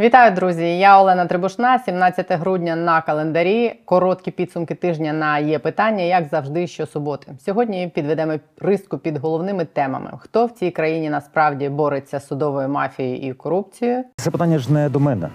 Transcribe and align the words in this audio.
Вітаю, 0.00 0.34
друзі! 0.34 0.78
Я 0.78 1.00
Олена 1.00 1.26
Трибушна, 1.26 1.78
17 1.78 2.32
грудня 2.32 2.76
на 2.76 3.00
календарі. 3.00 3.80
Короткі 3.84 4.30
підсумки 4.30 4.74
тижня 4.74 5.12
на 5.12 5.38
є 5.38 5.58
питання, 5.58 6.02
як 6.02 6.28
завжди, 6.28 6.66
щосуботи. 6.66 7.32
Сьогодні 7.44 7.88
підведемо 7.94 8.32
риску 8.60 8.98
під 8.98 9.16
головними 9.16 9.64
темами: 9.64 10.10
хто 10.18 10.46
в 10.46 10.50
цій 10.50 10.70
країні 10.70 11.10
насправді 11.10 11.68
бореться 11.68 12.20
з 12.20 12.26
судовою 12.26 12.68
мафією 12.68 13.16
і 13.30 13.32
корупцією, 13.32 14.04
Це 14.16 14.30
питання 14.30 14.58
ж 14.58 14.72
не 14.72 14.88
до 14.88 15.00
мене. 15.00 15.28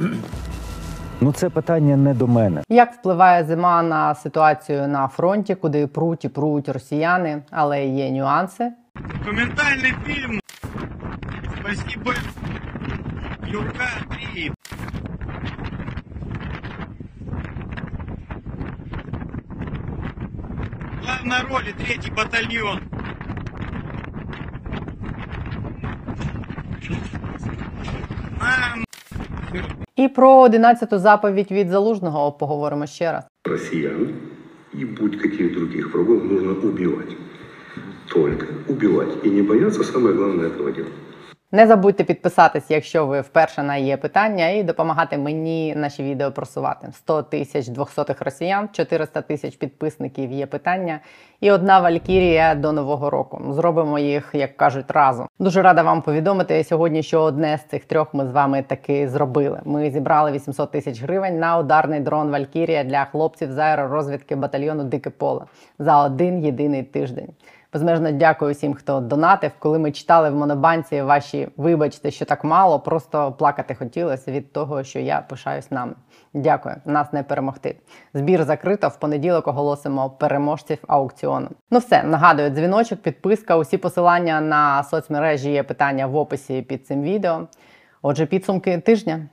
Ну, 1.21 1.31
це 1.31 1.49
питання 1.49 1.97
не 1.97 2.13
до 2.13 2.27
мене. 2.27 2.61
як 2.69 2.93
впливає 2.93 3.43
зима 3.43 3.83
на 3.83 4.15
ситуацію 4.15 4.87
на 4.87 5.07
фронті, 5.07 5.55
куди 5.55 5.87
пруть 5.87 6.25
і 6.25 6.29
пруть 6.29 6.69
росіяни, 6.69 7.43
але 7.51 7.85
є 7.85 8.11
нюанси. 8.11 8.71
Документальный 8.95 9.93
фильм. 10.05 10.39
Спасибо. 11.59 12.11
Юрка 13.53 13.87
3. 14.33 14.51
В 20.91 21.03
главной 21.03 21.41
роли 21.49 21.73
третий 21.77 22.11
батальон. 22.17 22.79
Нам 28.39 28.83
І 29.95 30.07
про 30.07 30.47
11-ту 30.47 30.99
заповідь 30.99 31.51
від 31.51 31.69
залужного 31.69 32.31
поговоримо 32.31 32.87
ще 32.87 33.11
раз. 33.11 33.23
россиян 33.45 34.07
и 34.73 34.85
будь 34.85 35.21
каких 35.21 35.53
других 35.53 35.93
врагов 35.93 36.25
нужно 36.25 36.51
убивать. 36.51 37.17
Только 38.13 38.47
убивать. 38.67 39.25
И 39.25 39.29
не 39.29 39.41
бояться, 39.41 39.83
самое 39.83 40.15
главное, 40.15 40.47
этого. 40.47 40.87
Не 41.55 41.67
забудьте 41.67 42.03
підписатись, 42.03 42.71
якщо 42.71 43.05
ви 43.05 43.21
вперше 43.21 43.63
на 43.63 43.75
є 43.75 43.97
питання, 43.97 44.49
і 44.49 44.63
допомагати 44.63 45.17
мені 45.17 45.75
наші 45.75 46.03
відео 46.03 46.31
просувати. 46.31 46.87
100 46.91 47.23
тисяч 47.23 47.67
двохсотих 47.67 48.21
росіян, 48.21 48.69
400 48.71 49.21
тисяч 49.21 49.55
підписників 49.55 50.31
є 50.31 50.45
питання, 50.45 50.99
і 51.41 51.51
одна 51.51 51.79
валькірія 51.79 52.55
до 52.55 52.71
нового 52.71 53.09
року. 53.09 53.41
Зробимо 53.49 53.99
їх, 53.99 54.29
як 54.33 54.57
кажуть, 54.57 54.91
разом. 54.91 55.27
Дуже 55.39 55.61
рада 55.61 55.83
вам 55.83 56.01
повідомити 56.01 56.63
сьогодні, 56.63 57.03
що 57.03 57.21
одне 57.21 57.57
з 57.57 57.69
цих 57.69 57.85
трьох 57.85 58.13
ми 58.13 58.25
з 58.27 58.31
вами 58.31 58.63
таки 58.67 59.09
зробили. 59.09 59.61
Ми 59.65 59.91
зібрали 59.91 60.31
800 60.31 60.71
тисяч 60.71 61.01
гривень 61.01 61.39
на 61.39 61.57
ударний 61.57 61.99
дрон 61.99 62.31
Валькірія 62.31 62.83
для 62.83 63.05
хлопців 63.05 63.51
з 63.51 63.57
аеророзвідки 63.57 64.35
батальйону 64.35 64.83
Дике 64.83 65.09
поле 65.09 65.45
за 65.79 66.03
один 66.03 66.45
єдиний 66.45 66.83
тиждень. 66.83 67.29
Безмежно 67.73 68.11
дякую 68.11 68.53
всім, 68.53 68.73
хто 68.73 68.99
донатив. 68.99 69.51
Коли 69.59 69.79
ми 69.79 69.91
читали 69.91 70.29
в 70.29 70.35
монобанці 70.35 71.01
ваші, 71.01 71.47
вибачте, 71.57 72.11
що 72.11 72.25
так 72.25 72.43
мало, 72.43 72.79
просто 72.79 73.31
плакати 73.31 73.75
хотілося 73.75 74.31
від 74.31 74.53
того, 74.53 74.83
що 74.83 74.99
я 74.99 75.25
пишаюсь 75.29 75.71
нами. 75.71 75.93
Дякую, 76.33 76.75
нас 76.85 77.13
не 77.13 77.23
перемогти. 77.23 77.75
Збір 78.13 78.43
закрито. 78.43 78.87
В 78.87 78.99
понеділок 78.99 79.47
оголосимо 79.47 80.09
переможців 80.09 80.77
аукціону. 80.87 81.47
Ну 81.71 81.79
все, 81.79 82.03
нагадую, 82.03 82.49
дзвіночок, 82.49 82.99
підписка, 82.99 83.57
усі 83.57 83.77
посилання 83.77 84.41
на 84.41 84.83
соцмережі 84.83 85.51
є 85.51 85.63
питання 85.63 86.07
в 86.07 86.15
описі 86.15 86.61
під 86.61 86.87
цим 86.87 87.01
відео. 87.01 87.47
Отже, 88.01 88.25
підсумки 88.25 88.77
тижня. 88.77 89.27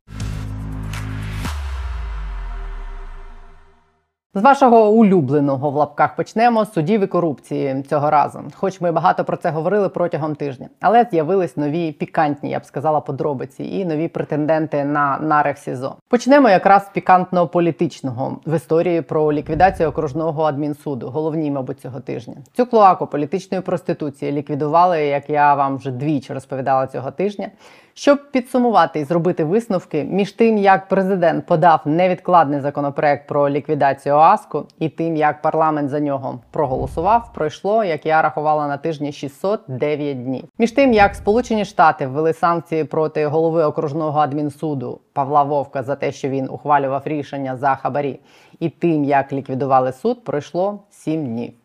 З 4.35 4.43
вашого 4.43 4.91
улюбленого 4.91 5.71
в 5.71 5.75
лапках 5.75 6.17
почнемо 6.17 6.65
з 6.65 6.73
судів 6.73 7.01
і 7.01 7.07
корупції 7.07 7.83
цього 7.89 8.11
разу. 8.11 8.41
Хоч 8.55 8.81
ми 8.81 8.93
багато 8.93 9.25
про 9.25 9.37
це 9.37 9.51
говорили 9.51 9.89
протягом 9.89 10.35
тижня, 10.35 10.69
але 10.81 11.07
з'явились 11.11 11.57
нові 11.57 11.93
пікантні, 11.93 12.51
я 12.51 12.59
б 12.59 12.65
сказала, 12.65 13.01
подробиці 13.01 13.65
і 13.65 13.85
нові 13.85 14.09
претенденти 14.09 14.85
на 14.85 15.19
нарех 15.19 15.59
СІЗО. 15.59 15.97
Почнемо 16.09 16.49
якраз 16.49 16.87
з 16.87 16.89
пікантно 16.89 17.49
політичного 17.49 18.41
в 18.47 18.57
історії 18.57 19.03
про 19.03 19.33
ліквідацію 19.33 19.89
окружного 19.89 20.43
адмінсуду, 20.43 21.09
головній, 21.09 21.51
мабуть, 21.51 21.81
цього 21.81 22.01
тижня. 22.01 22.35
Цю 22.57 22.67
клоаку 22.67 23.07
політичної 23.07 23.63
проституції 23.63 24.33
ліквідували, 24.33 25.07
як 25.07 25.31
я 25.31 25.55
вам 25.55 25.77
вже 25.77 25.91
двічі 25.91 26.33
розповідала 26.33 26.87
цього 26.87 27.11
тижня. 27.11 27.49
Щоб 27.95 28.31
підсумувати 28.31 29.01
і 29.01 29.05
зробити 29.05 29.45
висновки 29.45 30.05
між 30.05 30.33
тим, 30.33 30.59
як 30.59 30.89
президент 30.89 31.47
подав 31.47 31.81
невідкладний 31.85 32.61
законопроект 32.61 33.29
про 33.29 33.51
ліквідацію 33.51 34.15
ОАСКу, 34.15 34.67
і 34.79 34.89
тим, 34.89 35.17
як 35.17 35.43
парламент 35.43 35.91
за 35.91 36.01
нього 36.01 36.39
проголосував, 36.51 37.33
пройшло, 37.35 37.85
як 37.85 38.07
я 38.07 38.23
рахувала 38.23 38.69
на 38.69 38.77
тижні 38.77 39.13
609 39.13 40.25
днів. 40.25 40.45
Між 40.59 40.73
тим, 40.73 40.93
як 40.93 41.15
Сполучені 41.15 41.65
Штати 41.65 42.07
ввели 42.07 42.33
санкції 42.33 42.85
проти 42.85 43.27
голови 43.27 43.65
окружного 43.65 44.21
адмінсуду 44.21 45.01
Павла 45.13 45.43
Вовка 45.43 45.83
за 45.83 45.97
те, 45.97 46.13
що 46.13 46.29
він 46.29 46.49
ухвалював 46.51 47.03
рішення 47.05 47.57
за 47.57 47.75
хабарі, 47.75 48.21
і 48.61 48.69
тим, 48.69 49.05
як 49.05 49.33
ліквідували 49.33 49.93
суд, 49.93 50.25
пройшло 50.25 50.81
7 50.91 51.27
днів. 51.27 51.60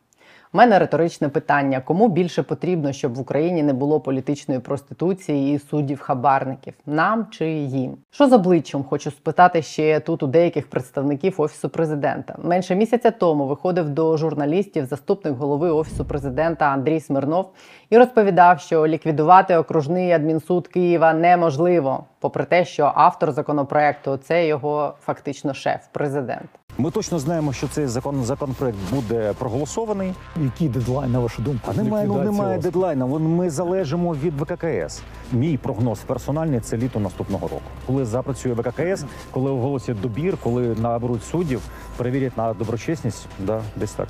У 0.55 0.57
мене 0.57 0.79
риторичне 0.79 1.29
питання: 1.29 1.81
кому 1.81 2.07
більше 2.07 2.43
потрібно, 2.43 2.91
щоб 2.91 3.15
в 3.15 3.19
Україні 3.19 3.63
не 3.63 3.73
було 3.73 3.99
політичної 3.99 4.59
проституції 4.59 5.55
і 5.55 5.59
суддів-хабарників? 5.59 6.73
Нам 6.85 7.27
чи 7.31 7.49
їм? 7.49 7.97
Що 8.11 8.27
з 8.27 8.33
обличчям 8.33 8.83
хочу 8.83 9.11
спитати 9.11 9.61
ще 9.61 9.99
тут 9.99 10.23
у 10.23 10.27
деяких 10.27 10.69
представників 10.69 11.41
офісу 11.41 11.69
президента. 11.69 12.35
Менше 12.43 12.75
місяця 12.75 13.11
тому 13.11 13.47
виходив 13.47 13.89
до 13.89 14.17
журналістів 14.17 14.85
заступник 14.85 15.37
голови 15.37 15.71
офісу 15.71 16.05
президента 16.05 16.65
Андрій 16.65 16.99
Смирнов 16.99 17.49
і 17.89 17.97
розповідав, 17.97 18.59
що 18.59 18.87
ліквідувати 18.87 19.57
окружний 19.57 20.11
адмінсуд 20.11 20.67
Києва 20.67 21.13
неможливо, 21.13 22.03
попри 22.19 22.45
те, 22.45 22.65
що 22.65 22.91
автор 22.95 23.31
законопроекту 23.31 24.17
це 24.17 24.47
його 24.47 24.93
фактично 25.01 25.53
шеф, 25.53 25.79
президент. 25.91 26.49
Ми 26.77 26.91
точно 26.91 27.19
знаємо, 27.19 27.53
що 27.53 27.67
цей 27.67 27.87
закон 27.87 28.23
законопроект 28.23 28.77
буде 28.93 29.33
проголосований. 29.37 30.13
Який 30.43 30.69
дедлайн, 30.69 31.11
на 31.11 31.19
вашу 31.19 31.41
думку? 31.41 31.71
А 31.71 31.73
немає, 31.83 32.07
ну 32.07 32.23
немає 32.23 32.59
дедлайна. 32.59 33.05
Ми 33.05 33.49
залежимо 33.49 34.15
від 34.15 34.41
ВККС. 34.41 35.01
Мій 35.31 35.57
прогноз 35.57 35.99
персональний 35.99 36.59
це 36.59 36.77
літо 36.77 36.99
наступного 36.99 37.47
року. 37.47 37.61
Коли 37.87 38.05
запрацює 38.05 38.53
ВККС, 38.53 39.05
коли 39.31 39.51
оголосять 39.51 40.01
добір, 40.01 40.37
коли 40.43 40.75
наберуть 40.81 41.23
суддів, 41.23 41.61
перевірять 41.97 42.37
на 42.37 42.53
доброчесність, 42.53 43.27
да, 43.39 43.61
десь 43.75 43.91
так. 43.91 44.07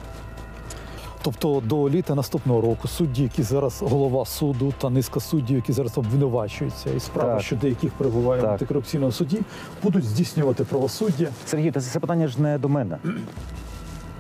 Тобто 1.26 1.62
до 1.66 1.90
літа 1.90 2.16
наступного 2.16 2.62
року 2.62 2.88
судді, 2.88 3.24
які 3.24 3.44
зараз 3.44 3.82
голова 3.82 4.26
суду 4.26 4.74
та 4.82 4.90
низка 4.90 5.20
суддів, 5.20 5.56
які 5.56 5.74
зараз 5.74 5.98
обвинувачуються, 5.98 6.90
і 6.98 7.00
справа 7.00 7.34
Так. 7.34 7.42
щодо 7.44 7.68
яких 7.68 7.92
перебуває 7.94 8.42
в 8.42 8.46
антикорупційному 8.46 9.12
суді, 9.12 9.42
будуть 9.84 10.04
здійснювати 10.04 10.64
правосуддя. 10.64 11.28
Сергій, 11.46 11.72
та 11.72 11.82
це 11.82 12.00
питання 12.00 12.28
ж 12.28 12.42
не 12.42 12.58
до 12.58 12.70
мене. 12.70 12.98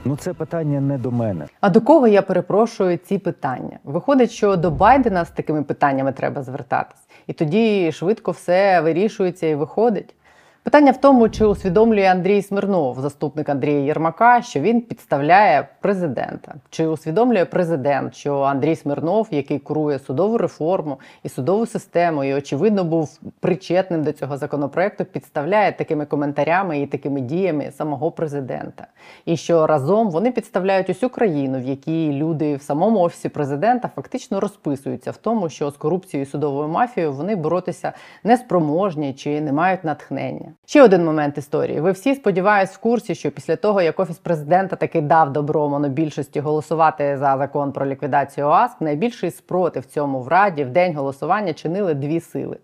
Ну 0.05 0.15
це 0.15 0.33
питання 0.33 0.81
не 0.81 0.97
до 0.97 1.11
мене. 1.11 1.45
А 1.61 1.69
до 1.69 1.81
кого 1.81 2.07
я 2.07 2.21
перепрошую 2.21 2.97
ці 2.97 3.17
питання? 3.17 3.79
Виходить, 3.83 4.31
що 4.31 4.55
до 4.55 4.71
Байдена 4.71 5.25
з 5.25 5.29
такими 5.29 5.63
питаннями 5.63 6.11
треба 6.11 6.43
звертатись, 6.43 7.01
і 7.27 7.33
тоді 7.33 7.91
швидко 7.91 8.31
все 8.31 8.81
вирішується 8.81 9.47
і 9.47 9.55
виходить. 9.55 10.15
Питання 10.65 10.91
в 10.91 10.97
тому, 10.97 11.29
чи 11.29 11.45
усвідомлює 11.45 12.05
Андрій 12.05 12.41
Смирнов, 12.41 12.99
заступник 12.99 13.49
Андрія 13.49 13.79
Єрмака, 13.79 14.41
що 14.41 14.59
він 14.59 14.81
підставляє 14.81 15.67
президента, 15.81 16.55
чи 16.69 16.87
усвідомлює 16.87 17.45
президент, 17.45 18.15
що 18.15 18.39
Андрій 18.39 18.75
Смирнов, 18.75 19.27
який 19.31 19.59
курує 19.59 19.99
судову 19.99 20.37
реформу 20.37 20.99
і 21.23 21.29
судову 21.29 21.65
систему, 21.65 22.23
і 22.23 22.33
очевидно 22.33 22.83
був 22.83 23.19
причетним 23.39 24.03
до 24.03 24.11
цього 24.11 24.37
законопроекту, 24.37 25.05
підставляє 25.05 25.71
такими 25.71 26.05
коментарями 26.05 26.81
і 26.81 26.87
такими 26.87 27.21
діями 27.21 27.71
самого 27.71 28.11
президента, 28.11 28.87
і 29.25 29.37
що 29.37 29.67
разом 29.67 30.11
вони 30.11 30.31
підставляють 30.31 30.89
усю 30.89 31.09
країну, 31.09 31.59
в 31.59 31.63
якій 31.63 32.13
люди 32.13 32.55
в 32.55 32.61
самому 32.61 32.99
офісі 32.99 33.29
президента 33.29 33.89
фактично 33.95 34.39
розписуються 34.39 35.11
в 35.11 35.17
тому, 35.17 35.49
що 35.49 35.71
з 35.71 35.77
корупцією 35.77 36.27
і 36.27 36.31
судовою 36.31 36.67
мафією 36.67 37.13
вони 37.13 37.35
боротися 37.35 37.93
неспроможні 38.23 39.13
чи 39.13 39.41
не 39.41 39.51
мають 39.53 39.83
натхнення. 39.83 40.54
Ще 40.65 40.83
один 40.83 41.05
момент 41.05 41.37
історії. 41.37 41.79
Ви 41.79 41.91
всі 41.91 42.15
сподіваюсь 42.15 42.69
в 42.69 42.77
курсі, 42.77 43.15
що 43.15 43.31
після 43.31 43.55
того, 43.55 43.81
як 43.81 43.99
офіс 43.99 44.17
президента 44.17 44.75
таки 44.75 45.01
дав 45.01 45.33
добро 45.33 45.69
монобільшості 45.69 46.39
голосувати 46.39 47.17
за 47.17 47.37
закон 47.37 47.71
про 47.71 47.85
ліквідацію 47.85 48.47
ОАСК, 48.47 48.81
найбільший 48.81 49.31
спротив 49.31 49.85
цьому 49.85 50.21
в 50.21 50.27
раді 50.27 50.63
в 50.63 50.69
день 50.69 50.95
голосування 50.95 51.53
чинили 51.53 51.93
дві 51.93 52.19
сили. 52.19 52.57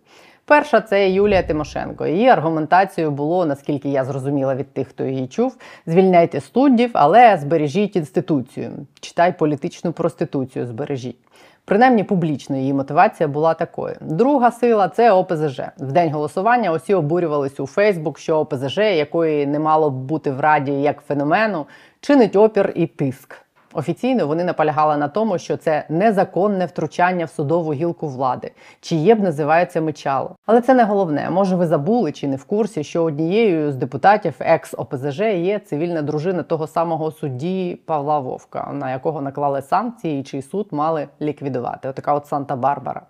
Перша 0.46 0.82
це 0.82 1.10
Юлія 1.10 1.44
Тимошенко. 1.44 2.06
Її 2.08 2.28
аргументацією 2.28 3.12
було, 3.12 3.46
наскільки 3.46 3.90
я 3.90 4.06
зрозуміла 4.06 4.56
від 4.56 4.74
тих, 4.74 4.88
хто 4.88 5.04
її 5.04 5.28
чув: 5.28 5.58
звільняйте 5.86 6.42
суддів, 6.42 6.90
але 6.94 7.38
збережіть 7.38 7.96
інституцію. 7.96 8.72
Читай 9.00 9.38
політичну 9.38 9.92
проституцію, 9.92 10.68
збережіть. 10.68 11.18
Принаймні 11.66 12.04
публічно 12.04 12.56
її 12.56 12.74
мотивація 12.74 13.28
була 13.30 13.54
такою. 13.54 13.96
Друга 14.02 14.52
сила 14.52 14.90
це 14.90 15.12
ОПЗЖ. 15.12 15.62
В 15.78 15.92
день 15.92 16.12
голосування 16.12 16.72
усі 16.72 16.94
обурювались 16.94 17.60
у 17.60 17.68
Фейсбук, 17.68 18.20
що 18.20 18.38
ОПЗЖ, 18.38 18.78
якої 18.78 19.48
не 19.48 19.60
мало 19.60 19.90
б 19.90 19.94
бути 19.94 20.32
в 20.32 20.40
раді 20.40 20.72
як 20.72 21.02
феномену, 21.02 21.66
чинить 22.02 22.36
опір 22.36 22.74
і 22.76 22.88
тиск. 22.88 23.46
Офіційно 23.74 24.28
вони 24.28 24.44
наполягали 24.44 24.98
на 24.98 25.08
тому, 25.08 25.38
що 25.38 25.58
це 25.58 25.86
незаконне 25.90 26.66
втручання 26.66 27.26
в 27.26 27.30
судову 27.30 27.74
гілку 27.74 28.08
влади, 28.08 28.52
чиє 28.82 29.16
б 29.16 29.20
називається 29.20 29.82
мечало. 29.82 30.36
Але 30.46 30.62
це 30.62 30.74
не 30.74 30.84
головне. 30.84 31.30
Може, 31.30 31.56
ви 31.56 31.68
забули 31.68 32.12
чи 32.12 32.28
не 32.28 32.36
в 32.36 32.44
курсі, 32.44 32.84
що 32.84 33.04
однією 33.04 33.72
з 33.72 33.76
депутатів 33.76 34.34
екс 34.40 34.74
ОПЗЖ 34.78 35.20
є 35.20 35.60
цивільна 35.60 36.02
дружина 36.02 36.44
того 36.44 36.68
самого 36.68 37.12
судді 37.12 37.80
Павла 37.86 38.20
Вовка, 38.20 38.72
на 38.74 38.92
якого 38.92 39.22
наклали 39.22 39.62
санкції, 39.62 40.22
і 40.22 40.24
чий 40.24 40.42
суд 40.42 40.68
мали 40.72 41.08
ліквідувати. 41.22 41.90
Отака 41.90 42.14
от 42.14 42.26
Санта-Барбара. 42.26 43.02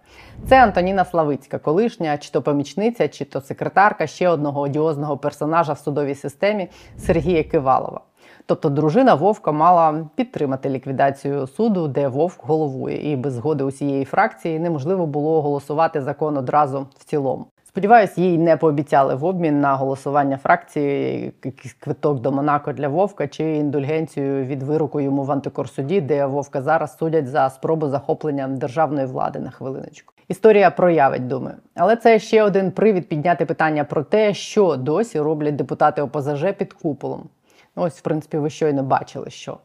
Це 0.48 0.64
Антоніна 0.64 1.06
Славицька, 1.06 1.58
колишня 1.60 2.18
чи 2.18 2.32
то 2.32 2.42
помічниця, 2.42 3.08
чи 3.08 3.26
то 3.26 3.42
секретарка 3.42 4.08
ще 4.08 4.30
одного 4.30 4.62
одіозного 4.62 5.18
персонажа 5.18 5.74
в 5.74 5.80
судовій 5.80 6.16
системі 6.16 6.70
Сергія 6.98 7.44
Кивалова. 7.44 8.02
Тобто 8.46 8.70
дружина 8.70 9.14
Вовка 9.14 9.52
мала 9.52 10.10
підтримати 10.16 10.70
ліквідацію 10.70 11.48
суду, 11.48 11.88
де 11.88 12.08
Вовк 12.08 12.40
головує, 12.44 13.12
і 13.12 13.16
без 13.16 13.34
згоди 13.34 13.64
усієї 13.64 14.06
фракції 14.06 14.60
неможливо 14.60 15.08
було 15.08 15.42
голосувати 15.42 16.02
закон 16.02 16.38
одразу 16.38 16.88
в 16.98 17.04
цілому. 17.04 17.46
Сподіваюсь, 17.72 18.18
їй 18.18 18.38
не 18.38 18.58
пообіцяли 18.58 19.16
в 19.16 19.26
обмін 19.26 19.62
на 19.62 19.76
голосування 19.76 20.38
фракції 20.38 21.24
якийсь 21.44 21.74
квиток 21.74 22.20
до 22.20 22.32
Монако 22.32 22.74
для 22.74 22.88
Вовка 22.88 23.28
чи 23.28 23.56
індульгенцію 23.56 24.46
від 24.46 24.64
вироку 24.64 25.02
йому 25.02 25.24
в 25.24 25.32
антикорсуді, 25.32 26.02
де 26.02 26.26
Вовка 26.26 26.62
зараз 26.62 26.98
судять 26.98 27.28
за 27.28 27.50
спробу 27.50 27.88
захоплення 27.88 28.48
державної 28.48 29.08
влади 29.08 29.40
на 29.40 29.52
хвилиночку. 29.52 30.14
Історія 30.28 30.72
проявить, 30.72 31.28
думаю. 31.28 31.56
Але 31.76 31.96
це 31.96 32.20
ще 32.20 32.44
один 32.44 32.72
привід 32.72 33.10
підняти 33.10 33.46
питання 33.46 33.84
про 33.84 34.04
те, 34.04 34.34
що 34.34 34.76
досі 34.76 35.20
роблять 35.20 35.56
депутати 35.56 36.02
ОПЗЖ 36.02 36.46
під 36.58 36.74
куполом. 36.74 37.30
Ось, 37.76 37.98
в 37.98 38.02
принципі, 38.02 38.38
ви 38.38 38.50
щойно 38.50 38.84
бачили, 38.84 39.30
що. 39.30 39.58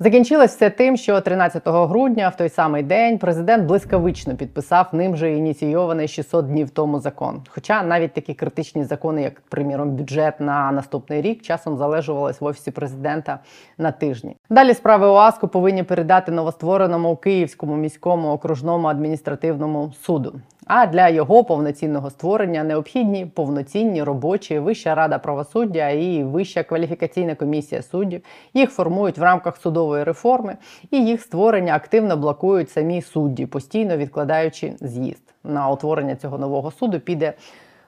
Закінчилось 0.00 0.54
все 0.54 0.70
тим, 0.70 0.96
що 0.96 1.20
13 1.20 1.62
грудня, 1.64 2.28
в 2.28 2.36
той 2.36 2.48
самий 2.48 2.82
день, 2.82 3.18
президент 3.18 3.64
блискавично 3.64 4.36
підписав 4.36 4.88
ним 4.92 5.16
же 5.16 5.32
ініційований 5.32 6.08
600 6.08 6.46
днів 6.46 6.70
тому 6.70 7.00
закон. 7.00 7.42
Хоча 7.48 7.82
навіть 7.82 8.12
такі 8.12 8.34
критичні 8.34 8.84
закони, 8.84 9.22
як, 9.22 9.40
приміром, 9.40 9.90
бюджет 9.90 10.40
на 10.40 10.72
наступний 10.72 11.22
рік, 11.22 11.42
часом 11.42 11.76
залежувались 11.76 12.40
в 12.40 12.44
офісі 12.44 12.70
президента 12.70 13.38
на 13.78 13.92
тижні. 13.92 14.36
Далі 14.50 14.74
справи 14.74 15.06
ОАСКу 15.06 15.48
повинні 15.48 15.82
передати 15.82 16.32
новоствореному 16.32 17.16
Київському 17.16 17.76
міському 17.76 18.28
окружному 18.28 18.88
адміністративному 18.88 19.92
суду. 20.02 20.40
А 20.68 20.86
для 20.86 21.08
його 21.08 21.44
повноцінного 21.44 22.10
створення 22.10 22.64
необхідні 22.64 23.26
повноцінні 23.26 24.02
робочі 24.02 24.58
Вища 24.58 24.94
рада 24.94 25.18
правосуддя 25.18 25.88
і 25.88 26.24
Вища 26.24 26.62
кваліфікаційна 26.62 27.34
комісія 27.34 27.82
суддів. 27.82 28.22
Їх 28.54 28.70
формують 28.70 29.18
в 29.18 29.22
рамках 29.22 29.56
судової 29.56 30.04
реформи, 30.04 30.56
і 30.90 31.06
їх 31.06 31.22
створення 31.22 31.74
активно 31.74 32.16
блокують 32.16 32.70
самі 32.70 33.02
судді, 33.02 33.46
постійно 33.46 33.96
відкладаючи 33.96 34.72
з'їзд. 34.80 35.34
На 35.44 35.70
утворення 35.70 36.16
цього 36.16 36.38
нового 36.38 36.70
суду 36.70 37.00
піде 37.00 37.32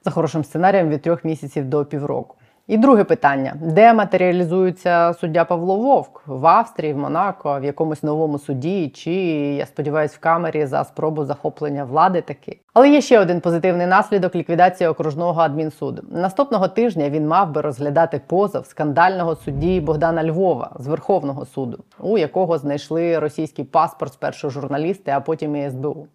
за 0.04 0.10
хорошим 0.10 0.44
сценарієм 0.44 0.88
від 0.88 1.02
трьох 1.02 1.24
місяців 1.24 1.64
до 1.64 1.84
півроку. 1.84 2.36
І 2.70 2.76
друге 2.76 3.04
питання: 3.04 3.54
де 3.60 3.94
матеріалізується 3.94 5.14
суддя 5.20 5.44
Павло 5.44 5.76
Вовк? 5.76 6.22
В 6.26 6.46
Австрії, 6.46 6.92
в 6.92 6.98
Монако, 6.98 7.60
в 7.60 7.64
якомусь 7.64 8.02
новому 8.02 8.38
суді, 8.38 8.88
чи 8.88 9.12
я 9.56 9.66
сподіваюся, 9.66 10.14
в 10.18 10.22
камері 10.22 10.66
за 10.66 10.84
спробу 10.84 11.24
захоплення 11.24 11.84
влади 11.84 12.20
таки. 12.20 12.58
Але 12.74 12.90
є 12.90 13.00
ще 13.00 13.20
один 13.20 13.40
позитивний 13.40 13.86
наслідок 13.86 14.34
ліквідації 14.34 14.88
окружного 14.88 15.40
адмінсуду. 15.40 16.02
Наступного 16.10 16.68
тижня 16.68 17.10
він 17.10 17.28
мав 17.28 17.50
би 17.50 17.60
розглядати 17.60 18.20
позов 18.26 18.66
скандального 18.66 19.36
судді 19.36 19.80
Богдана 19.80 20.24
Львова 20.24 20.70
з 20.78 20.86
Верховного 20.86 21.46
суду, 21.46 21.84
у 22.00 22.18
якого 22.18 22.58
знайшли 22.58 23.18
російський 23.18 23.64
паспорт 23.64 24.12
спершу 24.12 24.50
журналісти, 24.50 25.10
а 25.10 25.20
потім 25.20 25.56
і 25.56 25.70
СБУ. 25.70 26.06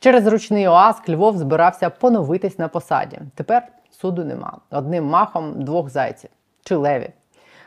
Через 0.00 0.26
ручний 0.26 0.68
ОАСК 0.68 1.08
Львов 1.08 1.36
збирався 1.36 1.90
поновитись 1.90 2.58
на 2.58 2.68
посаді. 2.68 3.18
Тепер 3.34 3.62
суду 4.00 4.24
нема. 4.24 4.58
Одним 4.70 5.04
махом 5.04 5.62
двох 5.62 5.88
зайців 5.90 6.30
чи 6.64 6.76
леві. 6.76 7.10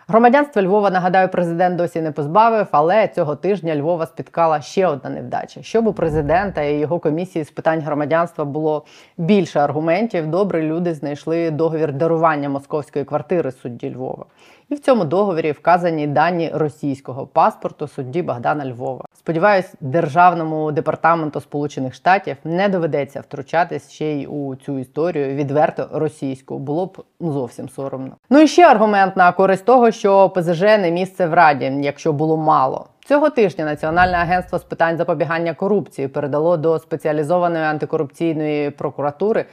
Громадянство 0.07 0.62
Львова, 0.62 0.89
нагадаю, 0.89 1.30
президент 1.30 1.75
досі 1.75 2.01
не 2.01 2.12
позбавив, 2.12 2.68
але 2.72 3.07
цього 3.07 3.36
тижня 3.36 3.75
Львова 3.75 4.06
спіткала 4.06 4.62
ще 4.62 4.88
одна 4.88 5.10
невдача. 5.10 5.62
Щоб 5.63 5.88
у 5.88 5.94
президента 5.94 6.62
і 6.62 6.80
його 6.80 7.00
комісії 7.00 7.45
з 7.45 7.51
питань 7.51 7.81
громадянства 7.81 8.45
було 8.45 8.86
більше 9.18 9.60
аргументів, 9.60 10.28
добрі 10.28 10.62
люди 10.62 10.94
знайшли 10.94 11.51
договір 11.51 11.94
дарування 11.94 12.50
московської 12.50 13.06
квартири 13.06 13.51
судді 13.51 13.95
Львова. 13.95 14.25
І 14.69 14.75
в 14.75 14.80
цьому 14.80 15.06
договорі 15.06 15.51
вказані 15.51 16.07
дані 16.07 16.51
російського 16.54 17.28
паспорту 17.28 17.88
судді 17.88 18.22
Богдана 18.22 18.66
Львова. 18.66 19.06
Сподіваюсь, 19.31 19.74
державному 19.81 20.72
департаменту 20.72 21.42
Сполучених 21.42 21.94
Штатів 21.94 22.38
не 22.44 22.69
доведеться 22.69 23.22
втручатись 23.22 23.92
ще 23.92 24.06
й 24.06 24.25
у 24.25 24.56
цю 24.56 24.80
історію 24.80 25.36
відверто 25.36 25.89
російську. 25.94 26.60
Було 26.60 26.86
б 26.86 27.04
зовсім 27.19 27.69
соромно. 27.69 28.16
Ну 28.30 28.39
і 28.39 28.48
ще 28.48 28.68
аргумент 28.68 29.18
на 29.18 29.31
користь 29.31 29.66
того, 29.66 29.92
що 29.92 30.30
ПЗЖ 30.30 30.62
не 30.62 30.92
місце 30.92 31.28
в 31.28 31.33
раді, 31.33 31.74
якщо 31.81 32.13
було 32.13 32.38
мало. 32.38 32.86
Цього 33.06 33.30
тижня 33.30 33.66
Національне 33.66 34.18
агентство 34.18 34.60
з 34.60 34.63
питань 34.63 34.98
запобігання 34.98 35.54
корупції 35.54 36.07
передало 36.07 36.57
до 36.57 36.80
спеціалізованої 36.80 37.63
антикорупційної 37.63 38.69
прокуратури 38.69 39.45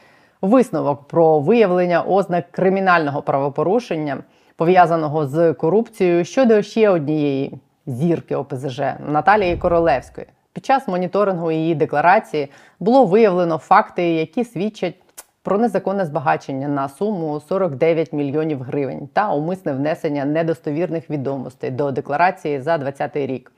висновок 0.42 1.08
про 1.08 1.40
виявлення 1.40 2.02
ознак 2.02 2.50
кримінального 2.50 3.22
правопорушення, 3.22 4.18
пов'язаного 4.56 5.26
з 5.26 5.52
корупцією 5.52 6.24
щодо 6.24 6.62
ще 6.62 6.90
однієї 6.90 7.60
зірки 7.88 8.36
ОПЗЖ 8.36 8.80
Наталії 9.08 9.56
Королевської. 9.56 10.26
Під 10.52 10.66
час 10.66 10.88
моніторингу 10.88 11.52
її 11.52 11.74
декларації 11.74 12.48
було 12.80 13.04
виявлено 13.04 13.58
факти, 13.58 14.10
які 14.12 14.44
свідчать 14.44 14.94
про 15.42 15.58
незаконне 15.58 16.04
збагачення 16.04 16.68
на 16.68 16.88
суму 16.88 17.40
49 17.40 18.12
мільйонів 18.12 18.62
гривень 18.62 19.08
та 19.12 19.32
умисне 19.32 19.72
внесення 19.72 20.24
недостовірних 20.24 21.10
відомостей 21.10 21.70
до 21.70 21.90
декларації 21.90 22.60
за 22.60 22.78
2020 22.78 23.16
рік. 23.16 23.52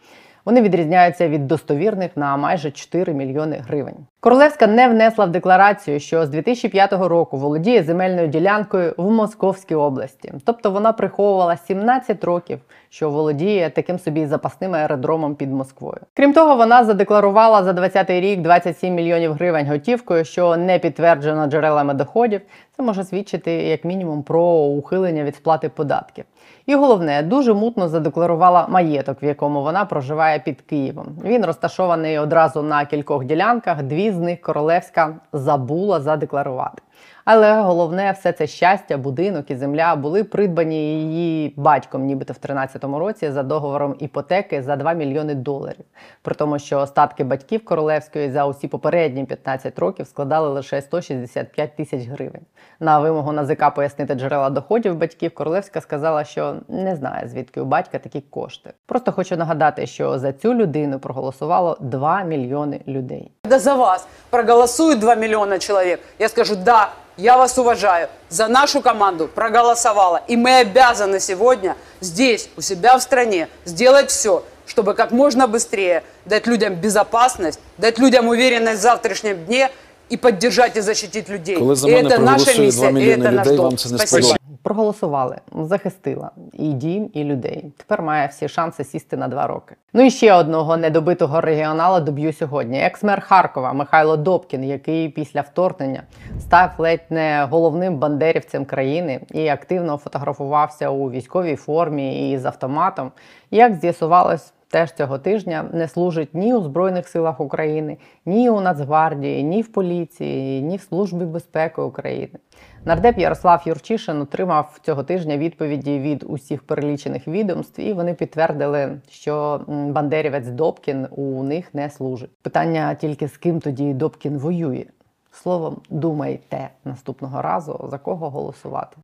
Вони 0.45 0.63
відрізняються 0.63 1.29
від 1.29 1.47
достовірних 1.47 2.11
на 2.17 2.37
майже 2.37 2.71
4 2.71 3.15
мільйони 3.15 3.63
гривень. 3.69 3.97
Королевська 4.21 4.67
не 4.67 4.89
внесла 4.89 5.25
в 5.25 5.31
декларацію, 5.31 6.01
що 6.01 6.27
з 6.27 6.29
2005 6.29 6.93
року 6.93 7.37
володіє 7.37 7.83
земельною 7.83 8.29
ділянкою 8.29 8.95
в 8.97 9.11
Московській 9.11 9.75
області. 9.75 10.33
Тобто 10.45 10.71
вона 10.71 10.93
приховувала 10.93 11.57
17 11.57 12.25
років, 12.25 12.59
що 12.89 13.11
володіє 13.11 13.71
таким 13.71 13.99
собі 13.99 14.27
запасним 14.27 14.75
аеродромом 14.75 15.35
під 15.35 15.53
Москвою. 15.53 16.01
Крім 16.15 16.33
того, 16.33 16.57
вона 16.57 16.85
задекларувала 16.85 17.65
за 17.65 17.73
2020 17.73 18.11
рік 18.11 18.41
27 18.41 18.95
мільйонів 18.95 19.33
гривень 19.33 19.67
готівкою, 19.67 20.25
що 20.25 20.57
не 20.57 20.79
підтверджено 20.79 21.47
джерелами 21.47 21.95
доходів. 21.95 22.41
Це 22.77 22.83
може 22.83 23.05
свідчити 23.05 23.53
як 23.53 23.85
мінімум 23.85 24.23
про 24.23 24.45
ухилення 24.51 25.25
від 25.25 25.37
сплати 25.37 25.69
податків. 25.69 26.25
І 26.67 26.75
головне, 26.75 27.23
дуже 27.23 27.55
мутно 27.55 27.89
задекларувала 27.89 28.67
маєток, 28.69 29.23
в 29.23 29.25
якому 29.25 29.63
вона 29.63 29.85
проживає 29.85 30.39
під 30.39 30.61
Києвом. 30.61 31.07
Він 31.25 31.45
розташований 31.45 32.19
одразу 32.19 32.63
на 32.63 32.85
кількох 32.85 33.25
ділянках. 33.25 33.83
Дві 33.83 34.11
з 34.11 34.19
них 34.19 34.41
королевська 34.41 35.17
забула 35.33 36.01
задекларувати. 36.01 36.83
Але 37.25 37.61
головне, 37.61 38.13
все 38.13 38.33
це 38.33 38.47
щастя, 38.47 38.97
будинок 38.97 39.51
і 39.51 39.57
земля 39.57 39.97
були 39.97 40.25
придбані 40.25 41.01
її 41.01 41.55
батьком, 41.57 42.05
нібито 42.05 42.33
в 42.33 42.37
13-му 42.37 42.99
році, 42.99 43.31
за 43.31 43.43
договором 43.43 43.97
іпотеки 43.99 44.63
за 44.63 44.77
2 44.77 44.93
мільйони 44.93 45.35
доларів. 45.35 45.85
При 46.23 46.35
тому, 46.35 46.59
що 46.59 46.79
остатки 46.79 47.25
батьків 47.25 47.65
королевської 47.65 48.31
за 48.31 48.47
усі 48.47 48.69
попередні 48.69 49.25
15 49.25 49.79
років 49.79 50.07
складали 50.07 50.49
лише 50.49 50.83
165 50.83 51.77
тисяч 51.77 52.09
гривень. 52.09 52.43
На 52.81 52.99
вимогу 52.99 53.33
НАЗК 53.33 53.75
пояснити 53.75 54.15
джерела 54.15 54.51
доходів 54.51 54.97
батьків 54.97 55.35
королевська 55.35 55.81
сказала, 55.81 56.25
що 56.25 56.57
не 56.69 56.97
знає 56.97 57.29
звідки 57.29 57.61
у 57.61 57.65
батька 57.65 57.99
такі 57.99 58.21
кошти. 58.21 58.73
Просто 58.87 59.13
хочу 59.13 59.37
нагадати, 59.37 59.87
що 59.87 60.19
за 60.19 60.33
цю 60.33 60.55
людину 60.55 60.99
проголосувало 60.99 61.77
2 61.81 62.23
мільйони 62.23 62.81
людей. 62.87 63.31
Когда 63.50 63.60
за 63.60 63.76
вас 63.76 64.06
проголосует 64.32 65.00
2 65.00 65.16
миллиона 65.16 65.60
человек, 65.60 66.02
я 66.20 66.30
скажу, 66.30 66.56
да, 66.56 66.90
я 67.18 67.38
вас 67.38 67.58
уважаю, 67.58 68.10
за 68.30 68.48
нашу 68.48 68.82
команду 68.82 69.28
проголосовала. 69.28 70.22
И 70.28 70.36
мы 70.36 70.58
обязаны 70.58 71.20
сегодня 71.20 71.76
здесь, 72.02 72.50
у 72.58 72.62
себя 72.62 72.98
в 72.98 73.02
стране, 73.02 73.48
сделать 73.66 74.10
все, 74.12 74.44
чтобы 74.66 74.94
как 74.96 75.12
можно 75.12 75.48
быстрее 75.48 76.04
дать 76.26 76.48
людям 76.48 76.76
безопасность, 76.76 77.60
дать 77.78 78.00
людям 78.00 78.28
уверенность 78.28 78.80
в 78.80 78.82
завтрашнем 78.82 79.46
дне 79.46 79.70
и 80.10 80.18
поддержать 80.18 80.76
и 80.78 80.82
защитить 80.82 81.30
людей. 81.30 81.58
Коли 81.58 81.76
за 81.76 81.88
и 81.88 81.92
мене 81.92 82.10
это 82.10 82.20
наша 82.20 82.46
проголосує 82.46 82.66
миссия, 82.66 82.80
2 82.80 82.90
и 82.90 82.94
мільйони 82.94 83.24
это 83.26 83.32
наш 83.32 83.46
людей, 83.46 83.58
долг. 83.58 83.70
вам 83.70 83.78
це 83.78 83.90
не 83.90 83.98
Спасибо. 83.98 84.22
сподобається? 84.22 84.39
Проголосували, 84.63 85.37
захистила 85.55 86.31
і 86.53 86.73
дім, 86.73 87.11
і 87.15 87.25
людей. 87.25 87.73
Тепер 87.77 88.03
має 88.03 88.27
всі 88.27 88.49
шанси 88.49 88.85
сісти 88.85 89.17
на 89.17 89.29
два 89.29 89.47
роки. 89.47 89.75
Ну 89.93 90.03
і 90.03 90.11
ще 90.11 90.35
одного 90.35 90.77
недобитого 90.77 91.41
регіонала 91.41 92.01
доб'ю 92.01 92.33
сьогодні. 92.33 92.81
Екс-мер 92.81 93.21
Харкова 93.21 93.73
Михайло 93.73 94.17
Добкін, 94.17 94.65
який 94.65 95.09
після 95.09 95.41
вторгнення 95.41 96.03
став 96.41 96.71
ледь 96.79 97.07
не 97.11 97.47
головним 97.51 97.97
бандерівцем 97.97 98.65
країни 98.65 99.21
і 99.31 99.49
активно 99.49 99.97
фотографувався 99.97 100.91
у 100.91 101.11
військовій 101.11 101.57
формі 101.57 102.33
і 102.33 102.39
з 102.39 102.45
автоматом. 102.45 103.11
Як 103.51 103.75
з'ясувалось, 103.75 104.53
теж 104.71 104.93
цього 104.93 105.19
тижня 105.19 105.65
не 105.73 105.89
служить 105.89 106.35
ні 106.35 106.55
у 106.55 106.63
Збройних 106.63 107.09
силах 107.09 107.41
України, 107.41 107.97
ні 108.27 108.51
у 108.51 108.61
Нацгвардії, 108.61 109.43
ні 109.43 109.63
в 109.63 109.73
поліції, 109.73 110.63
ні 110.63 110.77
в 110.77 110.81
Службі 110.81 111.25
безпеки 111.25 111.81
України. 111.81 112.39
Нардеп 112.85 113.19
Ярослав 113.19 113.63
Юрчишин 113.65 114.21
отримав 114.21 114.79
цього 114.83 115.03
тижня 115.03 115.37
відповіді 115.37 115.99
від 115.99 116.25
усіх 116.29 116.63
перелічених 116.63 117.29
відомств, 117.29 117.81
і 117.81 117.93
вони 117.93 118.15
підтвердили, 118.15 119.01
що 119.09 119.61
бандерівець 119.69 120.49
Добкін 120.49 121.07
у 121.11 121.43
них 121.43 121.75
не 121.75 121.91
служить. 121.91 122.31
Питання 122.43 122.95
тільки 122.95 123.29
з 123.29 123.37
ким 123.37 123.61
тоді 123.61 123.95
Добкін 123.95 124.39
воює. 124.39 124.85
Словом, 125.33 125.77
думайте 125.91 126.71
наступного 126.85 127.43
разу 127.43 127.89
за 127.91 127.99
кого 127.99 128.31
голосувати. 128.31 128.97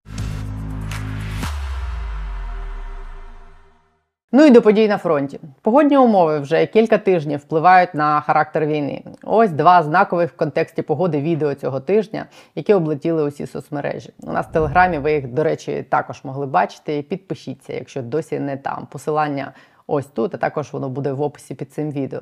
Ну 4.33 4.47
і 4.47 4.51
до 4.51 4.63
подій 4.63 4.89
на 4.89 4.99
фронті. 4.99 5.41
Погодні 5.63 5.97
умови 5.97 6.39
вже 6.39 6.67
кілька 6.67 6.99
тижнів 6.99 7.39
впливають 7.39 7.95
на 7.95 8.21
характер 8.21 8.67
війни. 8.67 9.03
Ось 9.23 9.51
два 9.51 9.83
знакових 9.83 10.33
в 10.33 10.37
контексті 10.37 10.83
погоди 10.83 11.21
відео 11.21 11.55
цього 11.55 11.81
тижня, 11.81 12.27
які 12.55 12.75
облетіли 12.75 13.25
усі 13.25 13.47
соцмережі. 13.47 14.13
У 14.23 14.33
нас 14.33 14.47
в 14.47 14.53
телеграмі 14.53 14.99
ви 14.99 15.13
їх, 15.13 15.29
до 15.29 15.45
речі, 15.45 15.87
також 15.91 16.25
могли 16.25 16.47
бачити. 16.47 17.03
Підпишіться, 17.03 17.73
якщо 17.73 18.03
досі 18.03 18.41
не 18.41 18.57
там. 18.57 18.87
Посилання 18.91 19.53
ось 19.87 20.07
тут, 20.07 20.35
а 20.35 20.39
також 20.39 20.73
воно 20.73 20.89
буде 20.89 21.13
в 21.13 21.23
описі 21.23 21.55
під 21.55 21.73
цим 21.73 21.91
відео. 21.91 22.21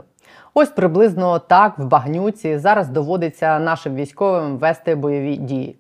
Ось 0.55 0.69
приблизно 0.69 1.39
так 1.39 1.79
в 1.79 1.85
багнюці 1.85 2.59
зараз 2.59 2.89
доводиться 2.89 3.59
нашим 3.59 3.95
військовим 3.95 4.59
вести 4.59 4.95
бойові 4.95 5.37
дії. 5.37 5.79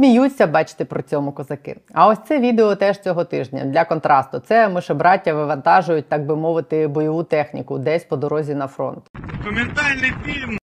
Сміються, 0.00 0.46
бачите, 0.46 0.84
при 0.84 1.02
цьому 1.02 1.32
козаки. 1.32 1.76
А 1.92 2.06
ось 2.06 2.18
це 2.28 2.38
відео 2.38 2.74
теж 2.74 3.00
цього 3.00 3.24
тижня 3.24 3.64
для 3.64 3.84
контрасту. 3.84 4.38
Це 4.38 4.68
мишебраття 4.68 5.34
вивантажують, 5.34 6.08
так 6.08 6.26
би 6.26 6.36
мовити, 6.36 6.88
бойову 6.88 7.22
техніку 7.22 7.78
десь 7.78 8.04
по 8.04 8.16
дорозі 8.16 8.54
на 8.54 8.66
фронт. 8.66 9.04
Документальный 9.14 10.12
фильм 10.24 10.58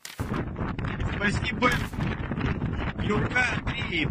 «Спасибо, 1.15 1.69
Юрка 3.03 3.43
3». 3.65 4.07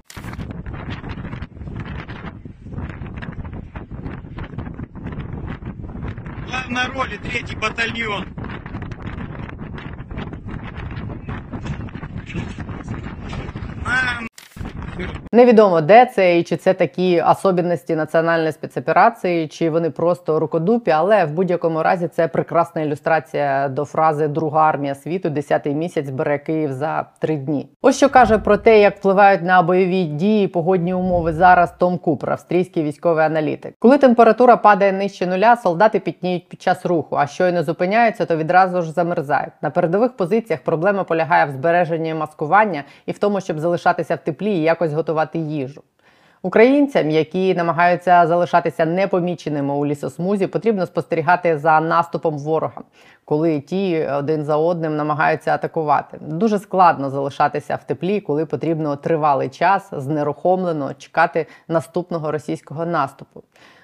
В 6.37 6.51
главной 6.51 6.87
роли 6.95 7.19
третий 7.23 7.57
батальон. 7.57 8.25
На 13.85 14.26
Невідомо, 15.33 15.81
де 15.81 16.07
це 16.07 16.39
і 16.39 16.43
чи 16.43 16.57
це 16.57 16.75
такі 16.75 17.23
особливості 17.23 17.97
національної 17.97 18.53
спецоперації, 18.53 19.49
чи 19.49 19.71
вони 19.71 19.91
просто 19.91 20.41
рукодупі, 20.41 20.91
але 20.91 21.25
в 21.25 21.31
будь-якому 21.31 21.83
разі 21.83 22.09
це 22.09 22.29
прекрасна 22.29 22.83
ілюстрація 22.83 23.69
до 23.69 23.85
фрази 23.85 24.29
Друга 24.29 24.69
армія 24.69 24.95
світу, 24.95 25.29
10-й 25.29 25.75
місяць 25.75 26.11
бере 26.11 26.39
Київ 26.39 26.73
за 26.73 27.07
три 27.19 27.37
дні. 27.37 27.69
Ось 27.83 27.97
що 27.97 28.09
каже 28.09 28.39
про 28.39 28.57
те, 28.57 28.81
як 28.81 28.97
впливають 28.97 29.43
на 29.43 29.63
бойові 29.63 30.05
дії 30.05 30.49
погодні 30.49 30.95
умови 30.95 31.33
зараз 31.33 31.73
Том 31.79 31.99
Купер, 31.99 32.31
австрійський 32.31 32.83
військовий 32.83 33.25
аналітик. 33.25 33.75
Коли 33.79 33.99
температура 33.99 34.57
падає 34.57 34.93
нижче 34.93 35.27
нуля, 35.27 35.57
солдати 35.57 36.01
пітніють 36.01 36.49
під 36.49 36.63
час 36.63 36.87
руху, 36.87 37.17
а 37.17 37.27
щойно 37.27 37.63
зупиняються, 37.63 38.27
то 38.27 38.37
відразу 38.37 38.83
ж 38.83 38.93
замерзають. 38.93 39.53
На 39.63 39.71
передових 39.71 40.17
позиціях 40.17 40.61
проблема 40.63 41.05
полягає 41.05 41.47
в 41.47 41.51
збереженні 41.51 42.15
маскування 42.15 42.85
і 43.07 43.13
в 43.13 43.19
тому, 43.19 43.41
щоб 43.41 43.59
залишатися 43.59 44.15
в 44.15 44.19
теплі 44.19 44.51
і 44.51 44.63
якось 44.63 44.86
готувати 44.93 45.39
їжу. 45.39 45.83
Українцям, 46.47 47.11
які 47.11 47.55
намагаються 47.55 48.27
залишатися 48.27 48.85
непоміченими 48.85 49.75
у 49.75 49.87
лісосмузі, 49.87 50.47
потрібно 50.47 50.87
спостерігати 50.87 51.59
за 51.59 51.81
наступом 51.81 52.39
ворога, 52.39 52.83
коли 53.25 53.61
ті 53.61 54.07
один 54.07 54.45
за 54.45 54.57
одним 54.57 54.97
намагаються 54.97 55.55
атакувати. 55.55 56.19
Дуже 56.21 56.59
складно 56.59 57.11
залишатися 57.11 57.77
в 57.77 57.85
теплі, 57.85 58.21
коли 58.21 58.47
потрібно 58.47 58.97
тривалий 58.97 59.49
час 59.49 59.89
знерухомлено 59.93 60.95
чекати 60.95 61.47
наступного 61.69 62.33
російського 62.33 62.87
наступу. 62.87 63.43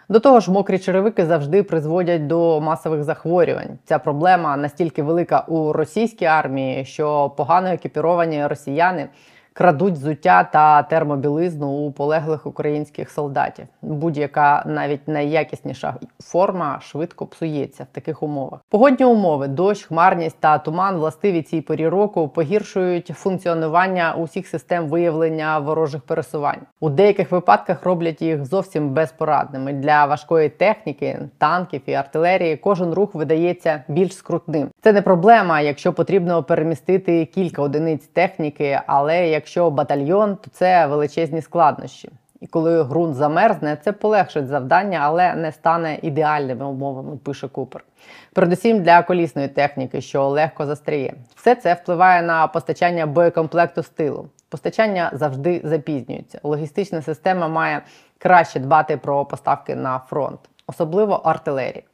До 0.09 0.21
того 0.21 0.40
ж, 0.40 0.50
мокрі 0.50 0.78
черевики 0.78 1.26
завжди 1.26 1.62
призводять 1.62 2.26
до 2.26 2.61
масових 2.61 3.04
захворювань. 3.04 3.78
Ця 3.85 3.99
проблема 3.99 4.56
настільки 4.56 5.02
велика 5.02 5.44
у 5.49 5.73
російській 5.73 6.25
армії, 6.25 6.85
що 6.85 7.30
погано 7.37 7.68
екіпіровані 7.68 8.47
росіяни 8.47 9.09
крадуть 9.52 9.94
взуття 9.94 10.44
та 10.52 10.82
термобілизну 10.82 11.68
у 11.68 11.92
полеглих 11.92 12.47
українських 12.47 13.11
солдатів. 13.11 13.66
Будь-яка 13.82 14.62
навіть 14.66 15.09
найякісніша 15.09 15.94
форма 16.21 16.80
швидко 16.82 17.26
псується 17.26 17.85
в 17.85 17.94
таких 17.94 18.23
умовах. 18.23 18.61
Погодні 18.68 19.06
умови, 19.06 19.49
дощ, 19.49 19.85
хмарність 19.85 20.37
та 20.40 20.59
туман 20.59 20.97
властиві 20.97 21.42
цій 21.42 21.61
порі 21.61 21.88
року 21.88 22.28
погіршують 22.28 23.06
функціонування 23.06 24.14
усіх 24.18 24.47
систем 24.47 24.88
виявлення 24.88 25.59
ворожих 25.59 26.02
пересувань. 26.02 26.61
У 26.80 26.90
деяких 26.90 27.32
випадках 27.32 27.85
роблять 27.85 28.23
їх 28.23 28.44
зовсім 28.44 28.90
безпорадними. 28.90 29.73
Для 29.73 30.06
важкої 30.06 30.49
техніки, 30.49 31.18
танків 31.38 31.82
і 31.87 31.94
артилерії 31.94 32.56
кожен 32.56 32.92
рух 32.94 33.14
видається 33.14 33.82
більш 33.88 34.16
скрутним. 34.16 34.68
Це 34.82 34.92
не 34.92 35.02
проблема, 35.02 35.61
якщо 35.61 35.92
потрібно 35.92 36.42
перемістити 36.42 37.25
кілька 37.25 37.62
одиниць 37.62 38.06
техніки, 38.06 38.80
але 38.87 39.28
якщо 39.42 39.70
батальйон, 39.70 40.37
то 40.37 40.50
це 40.50 40.87
величезні 40.87 41.42
складнощі. 41.42 42.11
І 42.40 42.46
коли 42.46 42.82
ґрунт 42.82 43.14
замерзне, 43.14 43.78
це 43.84 43.92
полегшить 43.92 44.46
завдання, 44.46 44.99
але 45.02 45.34
не 45.34 45.52
стане 45.52 45.99
ідеальними 46.02 46.66
умовами, 46.66 47.16
пише 47.16 47.49
Купер. 47.49 47.84
Передусім 48.32 48.82
для 48.82 49.02
колісної 49.02 49.49
техніки, 49.49 50.00
що 50.00 50.28
легко 50.28 50.66
застряє. 50.66 51.14
Все 51.34 51.54
це 51.54 51.75
впливає 51.75 52.22
на 52.22 52.46
постачання 52.46 53.06
боєкомплекту 53.06 53.82
з 53.82 53.88
тилу. 53.88 54.28
Постачання 54.49 55.11
завжди 55.12 55.61
запізнюється. 55.64 56.40
Логістична 56.42 57.02
система 57.02 57.49
має 57.49 57.82
краще 58.18 58.61
дбати 58.61 58.96
про 58.96 59.25
поставки 59.25 59.75
на 59.75 59.99
фронт, 59.99 60.40
особливо 60.66 61.14
артилерії. 61.14 61.84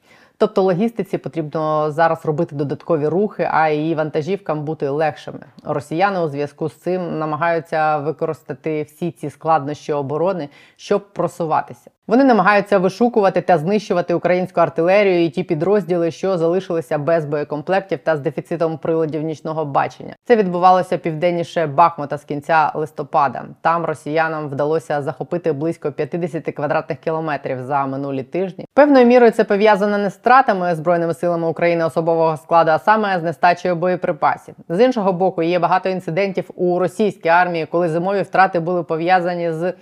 Тобто 0.41 0.63
логістиці 0.63 1.19
потрібно 1.19 1.91
зараз 1.91 2.27
робити 2.27 2.57
додаткові 2.57 3.09
рухи, 3.09 3.49
а 3.53 3.69
її 3.69 3.95
вантажівкам 3.95 4.65
бути 4.65 4.89
легшими. 4.89 5.47
Росіяни 5.65 6.21
у 6.21 6.29
зв'язку 6.29 6.69
з 6.69 6.75
цим 6.75 7.19
намагаються 7.19 7.97
використати 7.97 8.83
всі 8.83 9.11
ці 9.11 9.31
складнощі 9.31 9.93
оборони, 9.93 10.49
щоб 10.77 11.13
просуватися. 11.13 11.91
Вони 12.09 12.25
намагаються 12.25 12.79
вишукувати 12.79 13.41
та 13.41 13.59
знищувати 13.59 14.15
українську 14.15 14.61
артилерію 14.61 15.25
і 15.25 15.29
ті 15.29 15.43
підрозділи, 15.43 16.11
що 16.11 16.39
залишилися 16.39 16.99
без 16.99 17.25
боєкомплектів 17.25 17.99
та 17.99 18.17
з 18.17 18.21
дефіцитом 18.21 18.79
приладів 18.79 19.23
нічного 19.23 19.65
бачення. 19.65 20.15
Це 20.25 20.37
відбувалося 20.37 20.99
південніше 20.99 21.67
Бахмута 21.67 22.19
з 22.19 22.25
кінця 22.25 22.73
листопада. 22.75 23.45
Там 23.61 23.85
росіянам 23.85 24.49
вдалося 24.49 25.03
захопити 25.03 25.53
близько 25.53 25.93
50 25.93 26.45
квадратних 26.45 26.99
кілометрів 26.99 27.63
за 27.63 27.87
минулі 27.87 28.23
тижні. 28.23 28.67
Певною 28.75 29.07
мірою 29.07 29.33
це 29.33 29.45
пов'язано 29.45 29.99
не 29.99 30.11
з 30.11 30.15
втратами 30.15 30.75
збройними 30.75 31.15
силами 31.15 31.49
України 31.49 31.85
особового 31.85 32.37
складу, 32.37 32.71
а 32.71 32.79
саме 32.79 33.19
з 33.19 33.23
нестачею 33.23 33.77
боєприпасів. 33.77 34.55
З 34.69 34.85
іншого 34.85 35.13
боку, 35.13 35.43
є 35.43 35.59
багато 35.59 35.89
інцидентів 35.89 36.51
у 36.55 36.79
російській 36.79 37.29
армії, 37.29 37.67
коли 37.67 37.89
зимові 37.89 38.23
втрати 38.23 38.61
були 38.61 38.83
пов'язані 38.83 39.53
з 39.53 39.73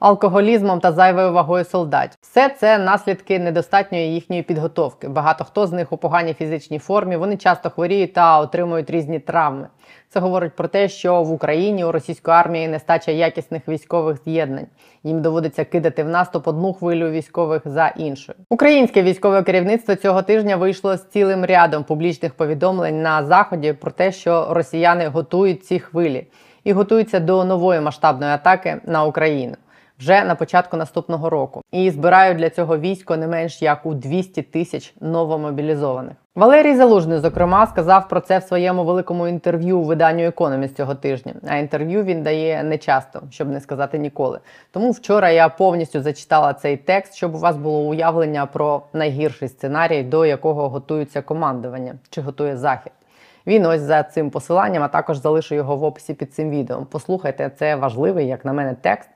алкоголізмом 0.00 0.80
та 0.80 0.92
зайвою 0.92 1.32
вагою 1.32 1.64
солдатів. 1.64 2.18
Все 2.20 2.48
це 2.48 2.78
наслідки 2.78 3.38
недостатньої 3.38 4.14
їхньої 4.14 4.42
підготовки. 4.42 5.08
Багато 5.08 5.44
хто 5.44 5.66
з 5.66 5.72
них 5.72 5.92
у 5.92 5.96
поганій 5.96 6.34
фізичній 6.34 6.78
формі. 6.78 7.16
Вони 7.16 7.36
часто 7.36 7.70
хворіють 7.70 8.12
та 8.12 8.40
отримують 8.40 8.90
різні 8.90 9.18
травми. 9.18 9.68
Це 10.08 10.20
говорить 10.20 10.56
про 10.56 10.68
те, 10.68 10.88
що 10.88 11.22
в 11.22 11.32
Україні 11.32 11.84
у 11.84 11.92
російської 11.92 12.36
армії 12.36 12.68
нестача 12.68 13.10
якісних 13.10 13.68
військових 13.68 14.18
з'єднань. 14.24 14.66
Їм 15.04 15.22
доводиться 15.22 15.64
кидати 15.64 16.04
в 16.04 16.08
наступ 16.08 16.48
одну 16.48 16.72
хвилю 16.72 17.10
військових 17.10 17.62
за 17.64 17.88
іншою. 17.88 18.38
Українське 18.50 19.02
військове 19.02 19.42
керівництво 19.42 19.94
цього 19.94 20.22
тижня 20.22 20.56
вийшло 20.56 20.96
з 20.96 21.08
цілим 21.08 21.44
рядом 21.44 21.84
публічних 21.84 22.34
повідомлень 22.34 23.02
на 23.02 23.24
заході 23.24 23.72
про 23.72 23.90
те, 23.90 24.12
що 24.12 24.46
росіяни 24.50 25.08
готують 25.08 25.64
ці 25.64 25.78
хвилі. 25.78 26.26
і 26.64 26.72
готуються 26.72 27.20
до 27.20 27.44
нової 27.44 27.80
масштабної 27.80 28.32
атаки 28.32 28.80
на 28.84 29.04
Україну 29.04 29.54
вже 29.98 30.24
на 30.24 30.34
початку 30.34 30.76
наступного 30.76 31.30
року 31.30 31.62
і 31.72 31.90
збирають 31.90 32.38
для 32.38 32.50
цього 32.50 32.78
військо 32.78 33.16
не 33.16 33.26
менш 33.26 33.62
як 33.62 33.86
у 33.86 33.94
200 33.94 34.42
тисяч 34.42 34.94
новомобілізованих. 35.00 36.16
Валерій 36.34 36.76
Залужний, 36.76 37.18
зокрема, 37.18 37.66
сказав 37.66 38.08
про 38.08 38.20
це 38.20 38.38
в 38.38 38.42
своєму 38.42 38.84
великому 38.84 39.28
інтерв'ю 39.28 39.78
у 39.78 39.82
виданню 39.82 40.24
Економіст 40.24 40.76
цього 40.76 40.94
тижня. 40.94 41.34
А 41.48 41.56
інтерв'ю 41.56 42.04
він 42.04 42.22
дає 42.22 42.62
не 42.62 42.78
часто, 42.78 43.22
щоб 43.30 43.48
не 43.48 43.60
сказати 43.60 43.98
ніколи. 43.98 44.38
Тому 44.70 44.90
вчора 44.90 45.30
я 45.30 45.48
повністю 45.48 46.02
зачитала 46.02 46.54
цей 46.54 46.76
текст, 46.76 47.14
щоб 47.14 47.34
у 47.34 47.38
вас 47.38 47.56
було 47.56 47.80
уявлення 47.80 48.46
про 48.46 48.82
найгірший 48.92 49.48
сценарій, 49.48 50.02
до 50.02 50.26
якого 50.26 50.68
готується 50.68 51.22
командування 51.22 51.94
чи 52.10 52.20
готує 52.20 52.56
захід. 52.56 52.92
Він 53.46 53.66
ось 53.66 53.80
за 53.80 54.02
цим 54.02 54.30
посиланням, 54.30 54.82
а 54.82 54.88
також 54.88 55.16
залишу 55.16 55.54
його 55.54 55.76
в 55.76 55.84
описі 55.84 56.14
під 56.14 56.34
цим 56.34 56.50
відео. 56.50 56.86
Послухайте, 56.90 57.50
це 57.58 57.76
важливий, 57.76 58.26
як 58.26 58.44
на 58.44 58.52
мене, 58.52 58.76
текст. 58.80 59.10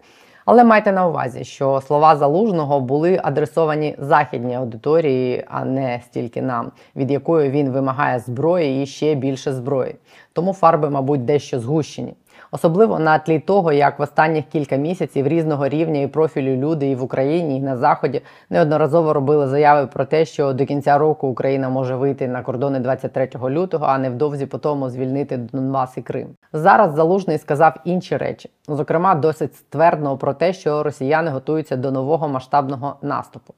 Але 0.45 0.65
майте 0.65 0.93
на 0.93 1.09
увазі, 1.09 1.45
що 1.45 1.81
слова 1.87 2.17
залужного 2.17 2.81
були 2.81 3.21
адресовані 3.23 3.95
західній 3.99 4.55
аудиторії, 4.55 5.45
а 5.49 5.65
не 5.65 6.01
стільки 6.05 6.43
нам, 6.43 6.73
від 6.97 7.11
якої 7.11 7.51
він 7.51 7.71
вимагає 7.71 8.19
зброї 8.19 8.83
і 8.83 8.87
ще 8.87 9.15
більше 9.15 9.53
зброї. 9.53 9.95
Тому 10.33 10.53
фарби, 10.53 10.91
мабуть, 10.91 11.25
дещо 11.25 11.61
згущені. 11.61 12.15
Особливо 12.55 12.99
на 12.99 13.19
тлі 13.19 13.39
того, 13.39 13.73
як 13.73 13.99
в 13.99 14.03
останніх 14.03 14.45
кілька 14.45 14.77
місяців 14.77 15.27
різного 15.27 15.69
рівня 15.69 16.01
і 16.01 16.07
профілю 16.07 16.57
люди 16.57 16.91
і 16.91 16.95
в 16.95 17.03
Україні, 17.03 17.57
і 17.57 17.61
на 17.61 17.77
Заході 17.77 18.23
неодноразово 18.51 19.13
робили 19.13 19.47
заяви 19.47 19.87
про 19.87 20.05
те, 20.05 20.25
що 20.25 20.53
до 20.53 20.67
кінця 20.67 20.99
року 20.99 21.29
Україна 21.29 21.69
може 21.69 21.97
вийти 21.97 22.29
на 22.29 22.43
кордони 22.43 22.81
23 22.81 23.29
лютого, 23.49 23.87
а 23.87 23.99
невдовзі 23.99 24.47
по 24.47 24.59
тому 24.59 24.91
звільнити 24.91 25.37
Донбас 25.37 25.97
і 25.97 26.03
Крим. 26.03 26.29
Зараз 26.53 26.95
Залужний 26.95 27.39
сказав 27.39 27.75
інші 27.85 28.17
речі, 28.17 28.51
зокрема, 28.69 29.15
досить 29.15 29.55
ствердно 29.55 30.17
про 30.17 30.35
те, 30.35 30.53
що 30.53 30.83
росіяни 30.83 31.31
готуються 31.31 31.77
до 31.77 31.91
нового 31.91 32.29
масштабного 32.29 32.97
наступу. 33.03 33.55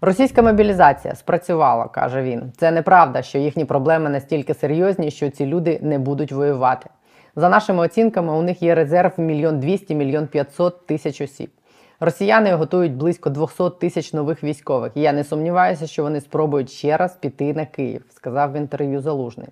Російська 0.00 0.42
мобілізація 0.42 1.14
спрацювала, 1.14 1.84
каже 1.84 2.22
він. 2.22 2.52
Це 2.56 2.70
неправда, 2.70 3.22
що 3.22 3.38
їхні 3.38 3.64
проблеми 3.64 4.10
настільки 4.10 4.54
серйозні, 4.54 5.10
що 5.10 5.30
ці 5.30 5.46
люди 5.46 5.78
не 5.82 5.98
будуть 5.98 6.32
воювати. 6.32 6.90
За 7.35 7.49
нашими 7.49 7.83
оцінками, 7.83 8.33
у 8.33 8.41
них 8.41 8.61
є 8.61 8.75
резерв 8.75 9.11
мільйон 9.17 9.59
двісті, 9.59 9.95
мільйон 9.95 10.27
п'ятсот 10.27 10.85
тисяч 10.85 11.21
осіб. 11.21 11.49
Росіяни 11.99 12.53
готують 12.53 12.95
близько 12.95 13.29
200 13.29 13.63
тисяч 13.79 14.13
нових 14.13 14.43
військових. 14.43 14.91
І 14.95 15.01
я 15.01 15.13
не 15.13 15.23
сумніваюся, 15.23 15.87
що 15.87 16.03
вони 16.03 16.21
спробують 16.21 16.71
ще 16.71 16.97
раз 16.97 17.15
піти 17.15 17.53
на 17.53 17.65
Київ, 17.65 18.01
сказав 18.15 18.51
в 18.51 18.55
інтерв'ю 18.55 19.01
Залужний. 19.01 19.47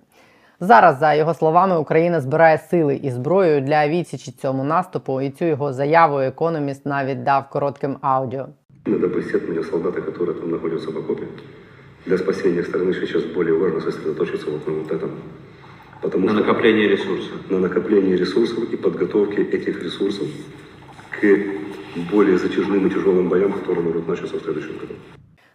Зараз, 0.60 0.98
за 0.98 1.14
його 1.14 1.34
словами, 1.34 1.78
Україна 1.78 2.20
збирає 2.20 2.58
сили 2.58 2.96
і 2.96 3.10
зброю 3.10 3.60
для 3.60 3.88
відсічі 3.88 4.32
цьому 4.32 4.64
наступу, 4.64 5.20
і 5.20 5.30
цю 5.30 5.44
його 5.44 5.72
заяву 5.72 6.18
економіст 6.18 6.86
навіть 6.86 7.22
дав 7.22 7.48
коротким 7.50 7.96
аудіо. 8.00 8.46
Иногда 8.86 9.08
посетят 9.08 9.48
меня 9.48 9.62
солдаты, 9.62 10.00
которые 10.00 10.34
там 10.40 10.50
находятся 10.50 10.90
в 10.90 10.96
окопе. 10.96 11.26
Для 12.06 12.16
спасения 12.16 12.62
страны 12.62 12.94
сейчас 12.94 13.24
более 13.24 13.54
важно 13.54 13.80
сосредоточиться 13.80 14.50
вот 14.50 14.66
на 14.66 14.74
вот 14.74 14.92
этом. 14.92 15.10
Потому 16.02 16.26
На 16.26 16.32
что 16.32 16.40
накопление 16.40 16.88
ресурсов. 16.88 17.50
на 17.50 17.58
накоплении 17.58 18.16
ресурсов 18.16 18.72
и 18.72 18.76
подготовке 18.76 19.42
этих 19.42 19.82
ресурсов 19.82 20.26
к 21.10 21.26
более 22.12 22.38
затяжным 22.38 22.86
и 22.86 22.90
тяжелым 22.90 23.28
боям, 23.28 23.52
которые 23.52 23.84
могут 23.84 24.08
начаться 24.08 24.36
в 24.36 24.42
следующем 24.42 24.72
году. 24.80 24.94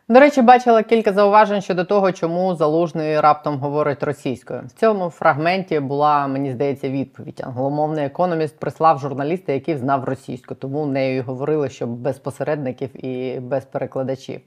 До 0.09 0.19
речі, 0.19 0.41
бачила 0.41 0.83
кілька 0.83 1.13
зауважень 1.13 1.61
щодо 1.61 1.83
того, 1.85 2.11
чому 2.11 2.55
залужний 2.55 3.19
раптом 3.19 3.57
говорить 3.57 4.03
російською. 4.03 4.61
В 4.67 4.79
цьому 4.79 5.09
фрагменті 5.09 5.79
була, 5.79 6.27
мені 6.27 6.51
здається, 6.51 6.89
відповідь. 6.89 7.41
Англомовний 7.43 8.05
економіст 8.05 8.59
прислав 8.59 8.99
журналіста, 8.99 9.51
який 9.53 9.77
знав 9.77 10.03
російську, 10.03 10.55
тому 10.55 10.85
нею 10.85 11.17
і 11.17 11.21
говорили, 11.21 11.69
що 11.69 11.87
без 11.87 12.17
посередників 12.19 13.05
і 13.05 13.39
без 13.39 13.65
перекладачів. 13.65 14.39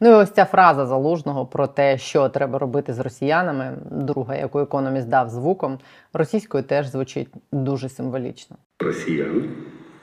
Ну 0.00 0.10
і 0.10 0.12
ось 0.12 0.30
ця 0.30 0.44
фраза 0.44 0.86
залужного 0.86 1.46
про 1.46 1.66
те, 1.66 1.98
що 1.98 2.28
треба 2.28 2.58
робити 2.58 2.92
з 2.92 2.98
росіянами, 2.98 3.78
друга, 3.90 4.36
яку 4.36 4.60
економіст 4.60 5.08
дав 5.08 5.28
звуком, 5.28 5.78
російською 6.12 6.64
теж 6.64 6.86
звучить 6.86 7.28
дуже 7.52 7.88
символічно. 7.88 8.56
Росіян 8.80 9.44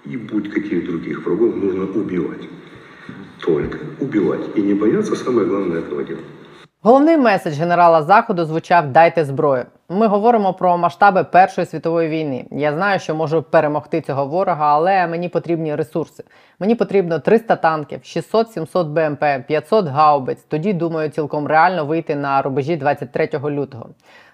і 0.06 0.18
будь-яких 0.18 0.86
других 0.86 1.26
врагов 1.26 1.58
нужно 1.58 1.84
убивати. 1.84 2.46
Тільки 3.46 3.78
убивати. 4.00 4.44
І 4.60 4.64
не 4.64 4.76
бояться, 4.76 5.16
саме 5.16 5.46
головне 5.46 5.76
этого 5.76 6.08
делать. 6.08 6.26
Головний 6.82 7.18
меседж 7.18 7.60
генерала 7.60 8.04
Заходу 8.04 8.46
звучав 8.46 8.92
Дайте 8.92 9.26
зброю. 9.26 9.66
Ми 9.90 10.08
говоримо 10.08 10.54
про 10.54 10.78
масштаби 10.78 11.24
Першої 11.24 11.68
світової 11.68 12.10
війни. 12.10 12.46
Я 12.52 12.74
знаю, 12.74 13.00
що 13.00 13.16
можу 13.16 13.44
перемогти 13.44 14.02
цього 14.02 14.26
ворога, 14.26 14.74
але 14.74 15.08
мені 15.08 15.30
потрібні 15.30 15.76
ресурси. 15.76 16.24
Мені 16.60 16.76
потрібно 16.76 17.20
300 17.20 17.56
танків, 17.56 18.00
600-700 18.00 18.84
БМП, 18.84 19.48
500 19.48 19.86
гаубиць. 19.88 20.44
Тоді 20.48 20.74
думаю, 20.74 21.10
цілком 21.10 21.48
реально 21.48 21.86
вийти 21.86 22.16
на 22.16 22.42
рубежі 22.42 22.78
23 22.78 23.30
лютого. 23.46 23.90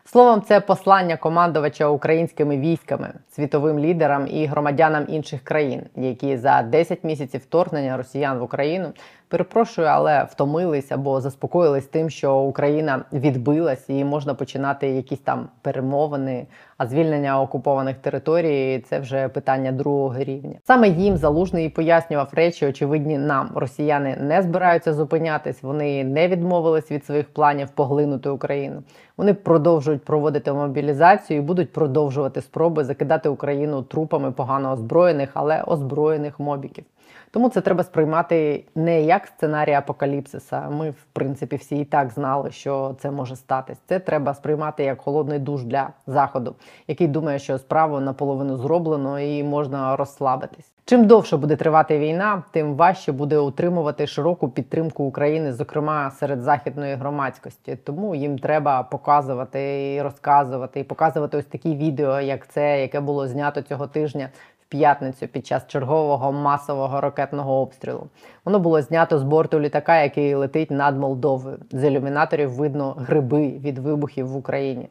Словом, 0.06 0.42
це 0.42 0.60
послання 0.60 1.18
командувача 1.18 1.88
українськими 1.88 2.58
військами, 2.58 3.14
світовим 3.32 3.80
лідерам 3.80 4.28
і 4.28 4.46
громадянам 4.46 5.06
інших 5.10 5.42
країн, 5.44 5.84
які 5.96 6.38
за 6.38 6.62
10 6.62 7.04
місяців 7.04 7.42
вторгнення 7.42 7.98
росіян 7.98 8.40
в 8.40 8.44
Україну 8.44 8.92
перепрошую, 9.32 9.88
але 9.88 10.24
втомились 10.24 10.92
або 10.92 11.22
заспокоїлись 11.22 11.86
тим, 11.86 12.10
що 12.10 12.36
Україна 12.36 13.06
відбилась 13.14 13.90
і 13.90 14.04
можна 14.04 14.34
починати 14.34 14.90
якісь 14.90 15.20
там 15.20 15.50
перемовини. 15.62 16.48
А 16.78 16.88
звільнення 16.88 17.42
окупованих 17.42 17.98
територій 17.98 18.84
це 18.90 19.00
вже 19.00 19.30
питання 19.30 19.72
другого 19.72 20.20
рівня. 20.20 20.56
Саме 20.64 20.90
їм 20.90 21.18
залужний 21.18 21.66
і 21.66 21.70
пояснював 21.70 22.30
речі, 22.32 22.68
очевидні 22.68 23.18
нам. 23.18 23.52
Росіяни 23.56 24.18
не 24.22 24.42
збираються 24.42 24.94
зупинятись, 24.94 25.64
вони 25.64 26.04
не 26.04 26.28
відмовились 26.28 26.92
від 26.92 27.06
своїх 27.06 27.34
планів 27.34 27.70
поглинути 27.70 28.30
Україну. 28.30 28.84
Вони 29.18 29.34
продовжують 29.34 30.06
проводити 30.06 30.54
мобілізацію 30.54 31.40
і 31.40 31.42
будуть 31.42 31.74
продовжувати 31.74 32.42
спроби 32.42 32.84
закидати 32.84 33.30
Україну 33.30 33.82
трупами 33.82 34.32
погано 34.32 34.72
озброєних, 34.72 35.30
але 35.34 35.64
озброєних 35.64 36.40
мобіків. 36.40 36.86
Тому 37.32 37.50
це 37.50 37.62
треба 37.62 37.84
сприймати 37.84 38.66
не 38.76 39.02
як 39.02 39.28
сценарій 39.28 39.74
апокаліпсиса. 39.74 40.70
Ми, 40.70 40.90
в 40.90 41.06
принципі, 41.14 41.56
всі 41.56 41.78
і 41.78 41.86
так 41.86 42.10
знали, 42.10 42.52
що 42.52 42.96
це 43.00 43.12
може 43.12 43.36
статись. 43.36 43.78
Це 43.86 44.00
треба 44.00 44.34
сприймати 44.34 44.84
як 44.84 45.02
холодний 45.02 45.40
душ 45.40 45.64
для 45.64 45.90
заходу, 46.08 46.56
який 46.88 47.08
думає, 47.08 47.40
що 47.40 47.58
справу 47.58 48.00
наполовину 48.00 48.58
зроблено 48.58 49.20
і 49.20 49.44
можна 49.44 49.96
розслабитись. 49.96 50.72
Чим 50.86 51.08
довше 51.08 51.38
буде 51.38 51.56
тривати 51.56 52.00
війна, 52.00 52.44
тим 52.52 52.76
важче 52.76 53.12
буде 53.12 53.38
утримувати 53.38 54.08
широку 54.08 54.50
підтримку 54.50 55.04
України, 55.04 55.54
зокрема 55.54 56.12
серед 56.12 56.42
західної 56.42 56.96
громадськості. 56.96 57.76
Тому 57.76 58.16
їм 58.16 58.40
треба 58.40 58.84
показувати 58.84 59.94
і 59.94 60.02
розказувати, 60.02 60.80
і 60.80 60.84
показувати 60.84 61.38
ось 61.38 61.46
такі 61.46 61.76
відео, 61.76 62.22
як 62.22 62.48
це, 62.48 62.82
яке 62.82 63.00
було 63.00 63.28
знято 63.28 63.62
цього 63.62 63.88
тижня 63.88 64.30
п'ятницю 64.72 65.28
під 65.28 65.48
час 65.48 65.68
чергового 65.68 66.32
масового 66.32 67.02
ракетного 67.02 67.62
обстрілу. 67.62 68.08
Воно 68.46 68.60
було 68.60 68.82
знято 68.82 69.20
з 69.20 69.24
борту 69.24 69.60
літака, 69.60 70.02
який 70.02 70.36
летить 70.36 70.72
над 70.72 70.98
Молдовою. 70.98 71.58
З 71.72 71.88
ілюмінаторів 71.88 72.52
видно 72.52 72.96
гриби 72.98 73.48
від 73.48 73.78
вибухів 73.78 74.28
в 74.28 74.36
Україні. 74.36 74.90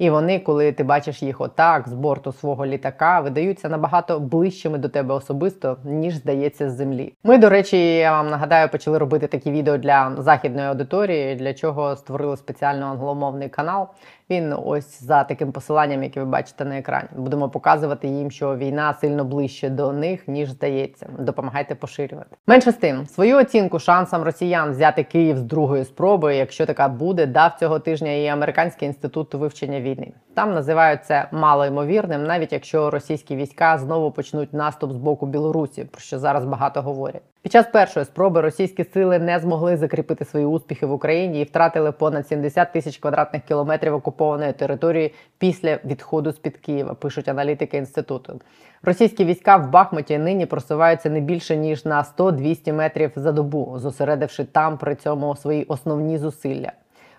І 0.00 0.10
вони, 0.10 0.38
коли 0.38 0.72
ти 0.72 0.84
бачиш 0.84 1.22
їх 1.22 1.40
отак 1.40 1.88
з 1.88 1.92
борту 1.92 2.32
свого 2.32 2.66
літака, 2.66 3.20
видаються 3.20 3.68
набагато 3.68 4.20
ближчими 4.20 4.78
до 4.78 4.88
тебе 4.88 5.14
особисто, 5.14 5.76
ніж 5.84 6.14
здається 6.14 6.70
з 6.70 6.72
землі. 6.72 7.12
Ми, 7.24 7.38
до 7.38 7.48
речі, 7.48 7.96
я 7.96 8.12
вам 8.12 8.30
нагадаю, 8.30 8.68
почали 8.68 8.98
робити 8.98 9.26
такі 9.26 9.50
відео 9.50 9.78
для 9.78 10.12
західної 10.18 10.68
аудиторії, 10.68 11.34
для 11.34 11.54
чого 11.54 11.96
створили 11.96 12.36
спеціально 12.36 12.86
англомовний 12.86 13.48
канал. 13.48 13.88
Він 14.30 14.54
ось 14.64 15.02
за 15.02 15.24
таким 15.24 15.52
посиланням, 15.52 16.02
яке 16.02 16.20
ви 16.20 16.26
бачите 16.26 16.64
на 16.64 16.78
екрані. 16.78 17.08
Будемо 17.16 17.48
показувати 17.48 18.08
їм, 18.08 18.30
що 18.30 18.56
війна 18.56 18.94
сильно 18.94 19.24
ближче 19.24 19.68
до 19.70 19.92
них, 19.92 20.28
ніж 20.28 20.50
здається. 20.50 21.06
Допомагайте 21.18 21.74
поширювати. 21.74 22.36
Менше 22.46 22.72
з 22.72 22.74
тим, 22.74 23.06
свою 23.06 23.36
оцінку 23.36 23.78
шансам 23.78 24.22
росіян 24.22 24.70
взяти 24.70 25.04
Київ 25.04 25.36
з 25.36 25.42
другої 25.42 25.84
спроби, 25.84 26.36
якщо 26.36 26.66
така 26.66 26.88
буде, 26.88 27.26
дав 27.26 27.56
цього 27.60 27.78
тижня 27.78 28.12
і 28.12 28.26
Американський 28.26 28.88
інститут 28.88 29.34
вивчення 29.34 29.80
війни. 29.80 30.12
Там 30.34 30.54
називають 30.54 31.04
це 31.04 31.28
малоймовірним, 31.32 32.24
навіть 32.24 32.52
якщо 32.52 32.90
російські 32.90 33.36
війська 33.36 33.78
знову 33.78 34.10
почнуть 34.10 34.52
наступ 34.52 34.92
з 34.92 34.96
боку 34.96 35.26
Білорусі, 35.26 35.84
про 35.84 36.00
що 36.00 36.18
зараз 36.18 36.44
багато 36.44 36.82
говорять. 36.82 37.22
Під 37.42 37.52
час 37.52 37.66
першої 37.72 38.06
спроби 38.06 38.40
російські 38.40 38.84
сили 38.84 39.18
не 39.18 39.38
змогли 39.38 39.76
закріпити 39.76 40.24
свої 40.24 40.46
успіхи 40.46 40.86
в 40.86 40.92
Україні 40.92 41.40
і 41.40 41.44
втратили 41.44 41.92
понад 41.92 42.26
70 42.26 42.72
тисяч 42.72 42.98
квадратних 42.98 43.42
кілометрів 43.42 43.94
окупованої 43.94 44.52
території 44.52 45.14
після 45.38 45.78
відходу 45.84 46.32
з 46.32 46.38
під 46.38 46.56
Києва. 46.56 46.94
Пишуть 46.94 47.28
аналітики 47.28 47.76
інституту. 47.76 48.40
Російські 48.82 49.24
війська 49.24 49.56
в 49.56 49.70
Бахмуті 49.70 50.18
нині 50.18 50.46
просуваються 50.46 51.10
не 51.10 51.20
більше 51.20 51.56
ніж 51.56 51.84
на 51.84 52.02
100-200 52.18 52.72
метрів 52.72 53.12
за 53.16 53.32
добу, 53.32 53.74
зосередивши 53.78 54.44
там 54.44 54.78
при 54.78 54.94
цьому 54.94 55.36
свої 55.36 55.64
основні 55.64 56.18
зусилля. 56.18 56.72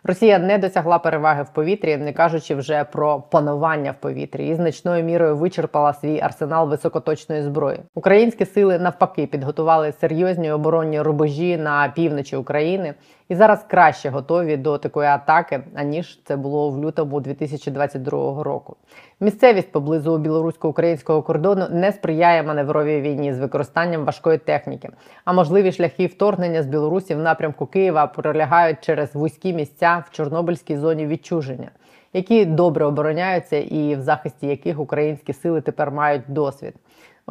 Росія 0.04 0.40
не 0.40 0.58
досягла 0.58 1.00
переваги 1.00 1.44
в 1.44 1.50
повітрі, 1.50 1.98
не 1.98 2.14
кажучи 2.14 2.56
вже 2.56 2.84
про 2.84 3.22
панування 3.22 3.92
в 3.92 4.02
повітрі, 4.02 4.48
і 4.48 4.56
значною 4.56 5.04
мірою 5.04 5.38
вичерпала 5.38 5.94
свій 5.94 6.20
арсенал 6.22 6.70
високоточної 6.70 7.42
зброї. 7.42 7.80
Українські 7.96 8.46
сили 8.46 8.80
навпаки 8.80 9.28
підготували 9.28 9.92
серйозні 9.92 10.52
оборонні 10.52 11.02
рубежі 11.02 11.58
на 11.58 11.90
півночі 11.96 12.36
України 12.36 12.94
і 13.30 13.36
зараз 13.36 13.66
краще 13.68 14.10
готові 14.10 14.58
до 14.58 14.78
такої 14.78 15.08
атаки, 15.08 15.64
аніж 15.76 16.22
це 16.24 16.36
було 16.36 16.70
в 16.70 16.84
лютому 16.86 17.20
2022 17.20 18.44
року. 18.44 18.76
Місцевість 19.24 19.72
поблизу 19.72 20.18
білорусько-українського 20.18 21.22
кордону 21.22 21.68
не 21.72 21.92
сприяє 21.92 22.44
маневровій 22.44 23.02
війні 23.02 23.34
з 23.34 23.40
використанням 23.40 24.06
важкої 24.06 24.38
техніки, 24.38 24.90
а 25.26 25.34
можливі 25.34 25.72
шляхи 25.72 26.08
вторгнення 26.08 26.64
з 26.64 26.68
Білорусі 26.68 27.16
в 27.16 27.20
напрямку 27.20 27.66
Києва 27.66 28.08
пролягають 28.08 28.82
через 28.82 29.16
вузькі 29.16 29.54
місця 29.54 30.04
в 30.08 30.16
Чорнобильській 30.16 30.78
зоні 30.78 31.08
відчуження, 31.08 31.72
які 32.14 32.46
добре 32.46 32.86
обороняються 32.86 33.58
і 33.58 33.96
в 33.96 34.02
захисті 34.02 34.48
яких 34.48 34.80
українські 34.80 35.34
сили 35.34 35.62
тепер 35.62 35.92
мають 35.92 36.24
досвід. 36.28 36.74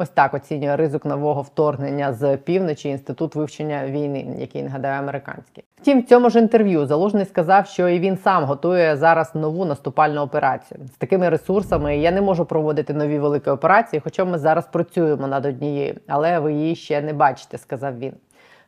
Ось 0.01 0.09
так 0.09 0.33
оцінює 0.33 0.75
ризик 0.75 1.05
нового 1.05 1.41
вторгнення 1.41 2.13
з 2.13 2.37
півночі 2.37 2.89
інститут 2.89 3.35
вивчення 3.35 3.87
війни, 3.87 4.25
який 4.39 4.63
нагадаю 4.63 4.99
американський. 4.99 5.63
Втім, 5.81 6.01
в 6.01 6.05
цьому 6.05 6.29
ж 6.29 6.39
інтерв'ю 6.39 6.85
Залужний 6.85 7.25
сказав, 7.25 7.67
що 7.67 7.89
і 7.89 7.99
він 7.99 8.17
сам 8.17 8.43
готує 8.43 8.97
зараз 8.97 9.35
нову 9.35 9.65
наступальну 9.65 10.21
операцію. 10.21 10.79
З 10.93 10.97
такими 10.97 11.29
ресурсами 11.29 11.97
я 11.97 12.11
не 12.11 12.21
можу 12.21 12.45
проводити 12.45 12.93
нові 12.93 13.19
великі 13.19 13.51
операції, 13.51 14.01
хоча 14.03 14.25
ми 14.25 14.37
зараз 14.37 14.67
працюємо 14.67 15.27
над 15.27 15.45
однією, 15.45 15.95
але 16.07 16.39
ви 16.39 16.53
її 16.53 16.75
ще 16.75 17.01
не 17.01 17.13
бачите, 17.13 17.57
сказав 17.57 17.99
він. 17.99 18.13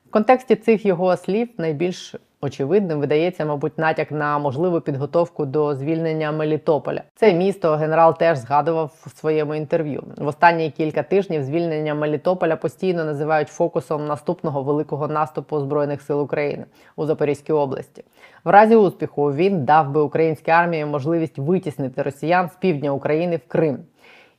В 0.08 0.12
контексті 0.12 0.56
цих 0.56 0.86
його 0.86 1.18
слів 1.18 1.50
найбільш 1.58 2.16
очевидним 2.44 3.00
видається, 3.00 3.46
мабуть, 3.46 3.78
натяк 3.78 4.12
на 4.12 4.40
можливу 4.40 4.82
підготовку 4.82 5.46
до 5.46 5.76
звільнення 5.76 6.32
Мелітополя. 6.32 7.02
Це 7.16 7.34
місто 7.34 7.76
генерал 7.76 8.18
теж 8.18 8.38
згадував 8.38 8.92
в 9.06 9.18
своєму 9.20 9.56
інтерв'ю. 9.56 10.04
В 10.18 10.28
останні 10.28 10.72
кілька 10.72 11.04
тижнів 11.04 11.44
звільнення 11.44 11.96
Мелітополя 11.96 12.56
постійно 12.56 13.06
називають 13.06 13.50
фокусом 13.50 14.08
наступного 14.08 14.64
великого 14.64 15.08
наступу 15.08 15.60
збройних 15.60 16.02
сил 16.02 16.22
України 16.22 16.66
у 16.96 17.06
Запорізькій 17.06 17.54
області. 17.54 18.04
В 18.44 18.50
разі 18.50 18.76
успіху 18.76 19.34
він 19.34 19.66
дав 19.66 19.92
би 19.92 20.02
українській 20.02 20.52
армії 20.52 20.86
можливість 20.86 21.38
витіснити 21.38 22.02
росіян 22.02 22.50
з 22.50 22.56
півдня 22.56 22.92
України 22.92 23.38
в 23.38 23.48
Крим. 23.48 23.80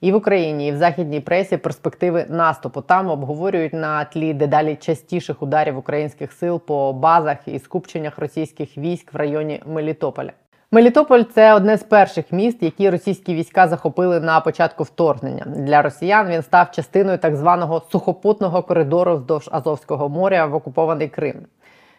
І 0.04 0.12
в 0.12 0.16
Україні, 0.16 0.68
і 0.68 0.72
в 0.72 0.76
західній 0.76 1.20
пресі 1.20 1.56
перспективи 1.56 2.26
наступу 2.28 2.80
там 2.80 3.08
обговорюють 3.08 3.72
на 3.72 4.04
тлі 4.04 4.34
дедалі 4.34 4.76
частіших 4.76 5.42
ударів 5.42 5.78
українських 5.78 6.32
сил 6.32 6.60
по 6.60 6.92
базах 6.92 7.36
і 7.46 7.58
скупченнях 7.58 8.18
російських 8.18 8.78
військ 8.78 9.14
в 9.14 9.16
районі 9.16 9.62
Мелітополя. 9.66 10.32
Мелітополь 10.70 11.22
це 11.34 11.54
одне 11.54 11.76
з 11.76 11.82
перших 11.82 12.32
міст, 12.32 12.62
які 12.62 12.90
російські 12.90 13.34
війська 13.34 13.68
захопили 13.68 14.20
на 14.20 14.40
початку 14.40 14.84
вторгнення. 14.84 15.44
Для 15.46 15.82
росіян 15.82 16.28
він 16.28 16.42
став 16.42 16.70
частиною 16.70 17.18
так 17.18 17.36
званого 17.36 17.82
сухопутного 17.92 18.62
коридору 18.62 19.16
вздовж 19.16 19.48
Азовського 19.52 20.08
моря 20.08 20.46
в 20.46 20.54
окупований 20.54 21.08
Крим. 21.08 21.36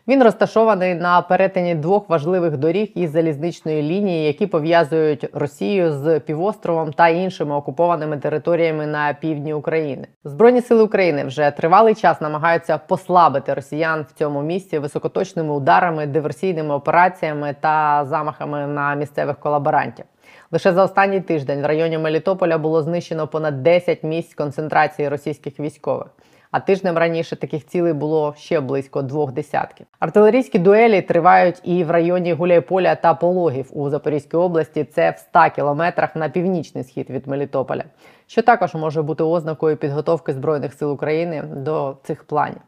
Він 0.08 0.24
розташований 0.24 0.96
на 0.96 1.22
перетині 1.22 1.76
двох 1.76 2.10
важливих 2.10 2.58
доріг 2.58 2.92
із 2.96 3.12
залізничної 3.12 3.84
лінії, 3.84 4.28
які 4.28 4.48
пов'язують 4.48 5.30
Росію 5.34 5.92
з 5.92 6.20
півостровом 6.20 6.94
та 6.94 7.08
іншими 7.08 7.56
окупованими 7.56 8.18
територіями 8.18 8.88
на 8.88 9.14
півдні 9.14 9.54
України. 9.54 10.08
Збройні 10.24 10.62
сили 10.62 10.84
України 10.84 11.24
вже 11.24 11.52
тривалий 11.52 11.96
час 11.96 12.22
намагаються 12.22 12.78
послабити 12.78 13.54
росіян 13.54 14.06
в 14.10 14.20
цьому 14.20 14.42
місці 14.42 14.80
високоточними 14.80 15.54
ударами, 15.54 16.08
диверсійними 16.08 16.76
операціями 16.76 17.56
та 17.60 18.06
замахами 18.06 18.68
на 18.68 18.96
місцевих 18.96 19.40
колаборантів. 19.40 20.06
Лише 20.52 20.74
за 20.74 20.84
останній 20.84 21.22
тиждень 21.22 21.62
в 21.62 21.66
районі 21.66 21.98
Мелітополя 21.98 22.58
було 22.58 22.82
знищено 22.82 23.28
понад 23.28 23.64
10 23.64 24.04
місць 24.04 24.34
концентрації 24.34 25.10
російських 25.10 25.60
військових. 25.60 26.08
А 26.56 26.60
тижнем 26.60 26.98
раніше 26.98 27.36
таких 27.36 27.66
цілей 27.66 27.94
було 27.94 28.34
ще 28.38 28.62
близько 28.62 29.02
двох 29.02 29.32
десятків. 29.32 29.86
Артилерійські 30.00 30.60
дуелі 30.60 31.02
тривають 31.02 31.62
і 31.64 31.84
в 31.84 31.92
районі 31.92 32.34
Гуляйполя 32.34 32.96
та 32.96 33.14
Пологів 33.14 33.70
у 33.74 33.90
Запорізькій 33.90 34.38
області. 34.38 34.84
Це 34.84 35.12
в 35.12 35.18
100 35.18 35.40
кілометрах 35.56 36.16
на 36.16 36.30
північний 36.30 36.84
схід 36.84 37.10
від 37.10 37.28
Мелітополя, 37.28 37.84
що 38.28 38.42
також 38.42 38.74
може 38.74 39.02
бути 39.02 39.24
ознакою 39.24 39.78
підготовки 39.78 40.34
збройних 40.34 40.74
сил 40.74 40.92
України 40.92 41.44
до 41.56 41.98
цих 42.04 42.24
планів. 42.24 42.62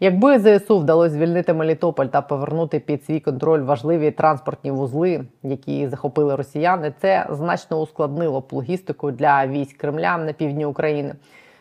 Якби 0.00 0.38
ЗСУ 0.38 0.78
вдалося 0.78 1.14
звільнити 1.14 1.52
Мелітополь 1.52 2.06
та 2.06 2.20
повернути 2.20 2.80
під 2.80 3.04
свій 3.04 3.20
контроль 3.20 3.60
важливі 3.60 4.10
транспортні 4.10 4.70
вузли, 4.70 5.24
які 5.42 5.88
захопили 5.88 6.36
росіяни, 6.36 6.92
це 7.00 7.26
значно 7.30 7.80
ускладнило 7.80 8.40
б 8.40 8.46
логістику 8.50 9.10
для 9.10 9.46
військ 9.46 9.76
Кремля 9.76 10.18
на 10.18 10.32
півдні 10.32 10.66
України 10.66 11.14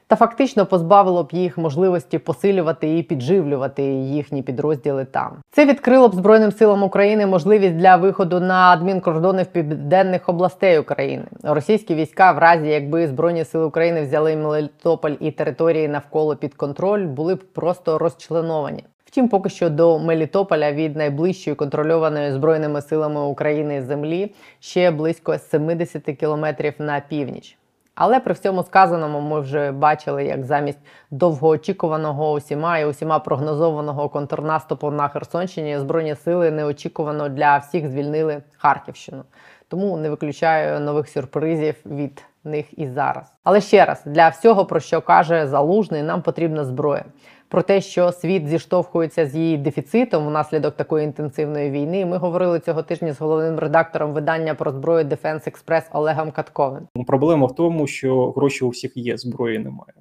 та 0.08 0.16
фактично 0.16 0.66
позбавило 0.66 1.24
б 1.24 1.30
їх 1.32 1.58
можливості 1.58 2.18
посилювати 2.18 2.98
і 2.98 3.04
підживлювати 3.04 3.84
їхні 3.84 4.44
підрозділи 4.44 5.06
там. 5.06 5.38
Це 5.52 5.66
відкрило 5.66 6.08
б 6.08 6.16
Збройним 6.16 6.52
силам 6.52 6.84
України 6.84 7.26
можливість 7.26 7.76
для 7.76 7.96
виходу 7.96 8.40
на 8.40 8.72
адмінкордони 8.72 9.44
в 9.44 9.46
південних 9.46 10.30
областей 10.30 10.80
України. 10.80 11.24
Російські 11.44 11.96
війська, 11.96 12.32
в 12.32 12.38
разі 12.38 12.68
якби 12.68 13.08
Збройні 13.08 13.46
сили 13.46 13.66
України 13.66 14.02
взяли 14.02 14.36
Мелітополь 14.36 15.14
і 15.20 15.32
території 15.32 15.88
навколо 15.88 16.36
під 16.36 16.54
контроль, 16.54 17.06
були 17.06 17.36
б 17.36 17.44
просто 17.54 17.98
розчленовані. 17.98 18.84
Втім, 19.06 19.30
поки 19.30 19.50
що 19.50 19.70
до 19.70 20.00
Мелітополя 20.00 20.72
від 20.72 20.96
найближчої 20.96 21.56
контрольованої 21.56 22.32
збройними 22.32 22.82
силами 22.82 23.22
України 23.22 23.82
землі 23.82 24.36
ще 24.60 24.92
близько 24.92 25.38
70 25.38 26.04
кілометрів 26.04 26.74
на 26.80 27.00
північ. 27.10 27.58
Але 28.00 28.20
при 28.20 28.34
всьому 28.34 28.64
сказаному 28.64 29.22
ми 29.22 29.40
вже 29.40 29.72
бачили, 29.72 30.26
як 30.26 30.46
замість 30.46 30.80
довгоочікуваного 31.12 32.32
усіма 32.32 32.80
і 32.80 32.86
усіма 32.86 33.20
прогнозованого 33.20 34.10
контрнаступу 34.10 34.92
на 34.92 35.08
Херсонщині 35.08 35.80
збройні 35.80 36.16
сили 36.16 36.52
неочікувано 36.52 37.30
для 37.30 37.58
всіх 37.58 37.88
звільнили 37.88 38.44
Харківщину. 38.58 39.24
Тому 39.68 39.98
не 39.98 40.10
виключаю 40.10 40.80
нових 40.80 41.10
сюрпризів 41.10 41.76
від 41.86 42.24
них 42.44 42.80
і 42.80 42.88
зараз. 42.88 43.34
Але 43.44 43.62
ще 43.62 43.86
раз 43.86 44.02
для 44.06 44.30
всього, 44.30 44.66
про 44.66 44.80
що 44.80 45.02
каже 45.02 45.48
залужний, 45.48 46.04
нам 46.04 46.22
потрібна 46.22 46.66
зброя. 46.66 47.06
Про 47.50 47.62
те, 47.62 47.82
що 47.82 48.12
світ 48.12 48.48
зіштовхується 48.48 49.26
з 49.26 49.36
її 49.36 49.58
дефіцитом 49.58 50.28
внаслідок 50.28 50.76
такої 50.76 51.06
інтенсивної 51.06 51.72
війни, 51.72 52.06
ми 52.06 52.18
говорили 52.18 52.60
цього 52.60 52.84
тижня 52.84 53.14
з 53.14 53.22
головним 53.22 53.60
редактором 53.60 54.14
видання 54.14 54.56
про 54.56 54.72
зброю 54.72 55.06
Defense 55.06 55.52
Express 55.52 55.84
Олегом 55.94 56.32
Катковим. 56.32 56.88
Проблема 57.08 57.48
в 57.48 57.56
тому, 57.56 57.88
що 57.88 58.32
гроші 58.32 58.66
у 58.66 58.70
всіх 58.70 58.98
є, 58.98 59.18
зброї 59.18 59.60
немає. 59.60 59.94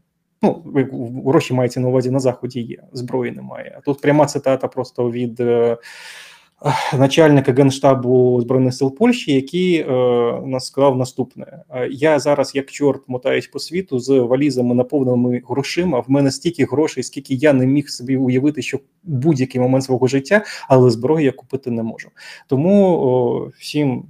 Ну, 0.42 0.62
гроші 1.26 1.54
мається 1.54 1.80
на 1.80 1.88
увазі 1.88 2.10
на 2.10 2.18
заході 2.18 2.60
є, 2.60 2.78
зброї 2.92 3.32
немає. 3.32 3.74
А 3.78 3.80
тут 3.80 4.00
пряма 4.00 4.26
цитата 4.26 4.68
просто 4.68 5.10
від 5.10 5.40
е, 5.40 5.76
начальника 6.98 7.52
генштабу 7.52 8.40
збройних 8.40 8.74
сил 8.74 8.94
Польщі, 8.94 9.32
який 9.32 9.80
е, 9.80 9.86
нас 10.44 10.66
сказав 10.66 10.96
наступне: 10.96 11.62
я 11.90 12.18
зараз, 12.18 12.54
як 12.54 12.70
чорт, 12.70 13.02
мотаюсь 13.06 13.46
по 13.46 13.58
світу 13.58 13.98
з 13.98 14.18
валізами 14.18 14.74
наповненими 14.74 15.42
грошима. 15.48 16.00
В 16.00 16.10
мене 16.10 16.30
стільки 16.30 16.64
грошей, 16.64 17.02
скільки 17.02 17.34
я 17.34 17.52
не 17.52 17.66
міг 17.66 17.88
собі 17.88 18.16
уявити, 18.16 18.62
що 18.62 18.80
будь-який 19.04 19.60
момент 19.60 19.84
свого 19.84 20.06
життя, 20.06 20.44
але 20.68 20.90
зброї 20.90 21.26
я 21.26 21.32
купити 21.32 21.70
не 21.70 21.82
можу. 21.82 22.08
Тому 22.48 22.98
о, 22.98 23.50
всім 23.58 24.04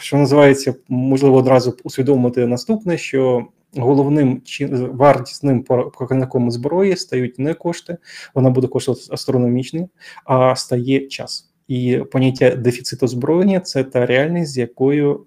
що 0.00 0.16
називається, 0.16 0.74
можливо, 0.88 1.36
одразу 1.36 1.76
усвідомити 1.84 2.46
наступне, 2.46 2.98
що 2.98 3.46
головним 3.76 4.42
чи 4.44 4.66
вартісним 4.66 5.62
показником 5.98 6.50
зброї 6.50 6.96
стають 6.96 7.38
не 7.38 7.54
кошти, 7.54 7.96
вона 8.34 8.50
буде 8.50 8.66
коштувати 8.66 9.02
астрономічно, 9.10 9.88
а 10.24 10.56
стає 10.56 11.06
час. 11.06 11.50
І 11.70 11.98
поняття 12.12 12.56
дефіциту 12.56 13.06
озброєння 13.06 13.60
це 13.60 13.84
та 13.84 14.06
реальність, 14.06 14.52
з 14.52 14.58
якою 14.58 15.26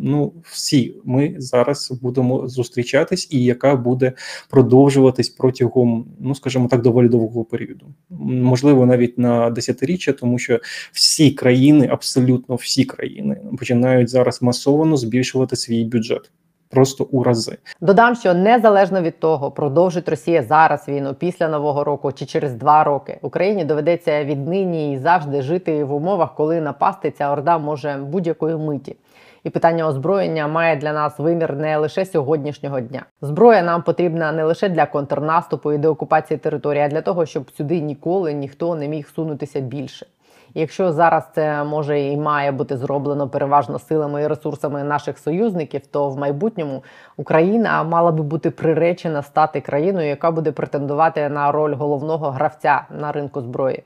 ну 0.00 0.32
всі 0.42 0.96
ми 1.04 1.34
зараз 1.38 1.92
будемо 2.02 2.48
зустрічатись, 2.48 3.28
і 3.30 3.44
яка 3.44 3.76
буде 3.76 4.12
продовжуватись 4.50 5.28
протягом, 5.28 6.06
ну 6.20 6.34
скажімо 6.34 6.68
так, 6.68 6.82
доволі 6.82 7.08
довгого 7.08 7.44
періоду, 7.44 7.86
можливо, 8.20 8.86
навіть 8.86 9.18
на 9.18 9.50
десятиріччя, 9.50 10.12
тому 10.12 10.38
що 10.38 10.60
всі 10.92 11.30
країни, 11.30 11.88
абсолютно 11.90 12.54
всі 12.54 12.84
країни, 12.84 13.40
починають 13.58 14.08
зараз 14.08 14.42
масово 14.42 14.96
збільшувати 14.96 15.56
свій 15.56 15.84
бюджет 15.84 16.30
просто 16.70 17.04
у 17.04 17.22
рази. 17.22 17.58
Додам, 17.80 18.14
що 18.14 18.34
незалежно 18.34 19.00
від 19.00 19.20
того, 19.20 19.50
продовжить 19.50 20.08
Росія 20.08 20.42
зараз 20.42 20.88
війну 20.88 21.14
після 21.14 21.48
нового 21.48 21.84
року 21.84 22.12
чи 22.12 22.26
через 22.26 22.54
два 22.54 22.84
роки, 22.84 23.18
Україні 23.22 23.64
доведеться 23.64 24.24
віднині 24.24 24.92
і 24.92 24.98
завжди 24.98 25.42
жити 25.42 25.84
в 25.84 25.94
умовах, 25.94 26.34
коли 26.34 26.60
напасти 26.60 27.10
ця 27.10 27.32
орда 27.32 27.58
може 27.58 27.96
будь-якої 28.02 28.56
миті. 28.56 28.96
І 29.44 29.50
питання 29.50 29.88
озброєння 29.88 30.48
має 30.48 30.76
для 30.76 30.92
нас 30.92 31.18
вимір 31.18 31.56
не 31.56 31.76
лише 31.76 32.04
сьогоднішнього 32.04 32.80
дня. 32.80 33.04
Зброя 33.22 33.62
нам 33.62 33.82
потрібна 33.82 34.32
не 34.32 34.44
лише 34.44 34.68
для 34.68 34.86
контрнаступу 34.86 35.72
і 35.72 35.78
деокупації 35.78 36.38
території, 36.38 36.84
а 36.84 36.88
для 36.88 37.00
того, 37.00 37.26
щоб 37.26 37.50
сюди 37.50 37.80
ніколи 37.80 38.32
ніхто 38.32 38.74
не 38.74 38.88
міг 38.88 39.08
сунутися 39.14 39.60
більше. 39.60 40.06
Якщо 40.54 40.92
зараз 40.92 41.24
це 41.34 41.64
може 41.64 42.00
і 42.00 42.16
має 42.16 42.52
бути 42.52 42.76
зроблено 42.76 43.28
переважно 43.28 43.78
силами 43.78 44.22
і 44.22 44.26
ресурсами 44.26 44.84
наших 44.84 45.18
союзників, 45.18 45.86
то 45.86 46.10
в 46.10 46.18
майбутньому 46.18 46.82
Україна 47.16 47.82
мала 47.82 48.12
би 48.12 48.22
бути 48.22 48.50
приречена 48.50 49.22
стати 49.22 49.60
країною, 49.60 50.08
яка 50.08 50.30
буде 50.30 50.52
претендувати 50.52 51.28
на 51.28 51.52
роль 51.52 51.74
головного 51.74 52.30
гравця 52.30 52.86
на 53.00 53.12
ринку 53.12 53.40
зброї. 53.40 53.82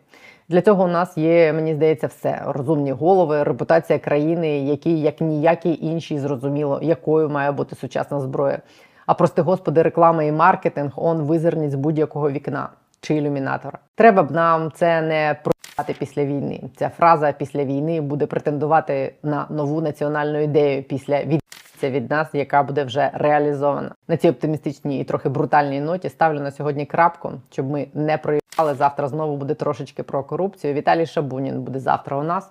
Для 0.48 0.61
цього 0.61 0.85
у 0.85 0.88
нас 0.88 1.18
є, 1.18 1.53
мені 1.53 1.75
здається, 1.75 2.07
все 2.07 2.42
розумні 2.46 2.92
голови, 2.92 3.42
репутація 3.42 3.98
країни, 3.98 4.59
які 4.59 5.01
як 5.01 5.20
ніякі 5.20 5.79
інші 5.83 6.18
зрозуміло, 6.18 6.79
якою 6.83 7.29
має 7.29 7.53
бути 7.53 7.77
сучасна 7.77 8.20
зброя. 8.20 8.59
А 9.07 9.14
прости 9.14 9.42
господи, 9.42 9.83
реклама 9.83 10.22
і 10.22 10.33
маркетинг 10.33 10.92
он 10.96 11.22
визирніть 11.22 11.75
будь-якого 11.75 12.31
вікна 12.31 12.68
чи 13.01 13.14
ілюмінатора. 13.14 13.79
Треба 13.94 14.22
б 14.22 14.31
нам 14.31 14.72
це 14.75 15.03
не 15.03 15.37
проїбати 15.42 15.52
після 15.99 16.25
війни. 16.25 16.61
Ця 16.77 16.89
фраза 16.89 17.33
після 17.33 17.65
війни 17.65 18.01
буде 18.01 18.27
претендувати 18.27 19.15
на 19.23 19.47
нову 19.51 19.81
національну 19.81 20.43
ідею 20.43 20.83
після 20.83 21.25
відця 21.25 21.91
від 21.91 22.11
нас, 22.11 22.29
яка 22.33 22.63
буде 22.63 22.85
вже 22.85 23.11
реалізована. 23.15 23.95
На 24.09 24.17
цій 24.17 24.31
оптимістичній 24.31 25.01
і 25.01 25.05
трохи 25.05 25.29
брутальній 25.29 25.81
ноті 25.81 26.09
ставлю 26.09 26.41
на 26.41 26.51
сьогодні 26.51 26.87
крапку, 26.87 27.33
щоб 27.51 27.71
ми 27.71 27.87
не 27.95 28.19
проїбали. 28.19 28.75
Завтра 28.75 29.09
знову 29.09 29.37
буде 29.37 29.55
трошечки 29.55 30.03
про 30.03 30.25
корупцію. 30.25 30.75
Віталій 30.75 31.07
Шабунін 31.07 31.63
буде 31.63 31.79
завтра 31.79 32.17
у 32.17 32.23
нас. 32.23 32.51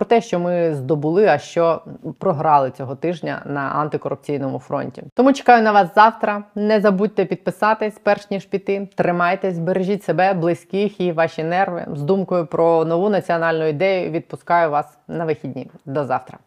Про 0.00 0.06
те, 0.06 0.20
що 0.20 0.38
ми 0.40 0.74
здобули, 0.74 1.26
а 1.26 1.38
що 1.38 1.82
програли 2.18 2.70
цього 2.70 2.96
тижня 2.96 3.42
на 3.46 3.60
антикорупційному 3.60 4.58
фронті. 4.58 5.02
Тому 5.14 5.32
чекаю 5.32 5.62
на 5.62 5.72
вас 5.72 5.94
завтра. 5.94 6.44
Не 6.54 6.80
забудьте 6.80 7.24
підписатись, 7.24 8.00
перш 8.02 8.30
ніж 8.30 8.44
піти. 8.44 8.88
Тримайтесь, 8.94 9.58
бережіть 9.58 10.04
себе, 10.04 10.34
близьких 10.34 11.00
і 11.00 11.12
ваші 11.12 11.44
нерви. 11.44 11.86
З 11.94 12.02
думкою 12.02 12.46
про 12.46 12.84
нову 12.84 13.08
національну 13.10 13.66
ідею 13.66 14.10
відпускаю 14.10 14.70
вас 14.70 14.98
на 15.08 15.24
вихідні. 15.24 15.70
До 15.84 16.04
завтра. 16.04 16.38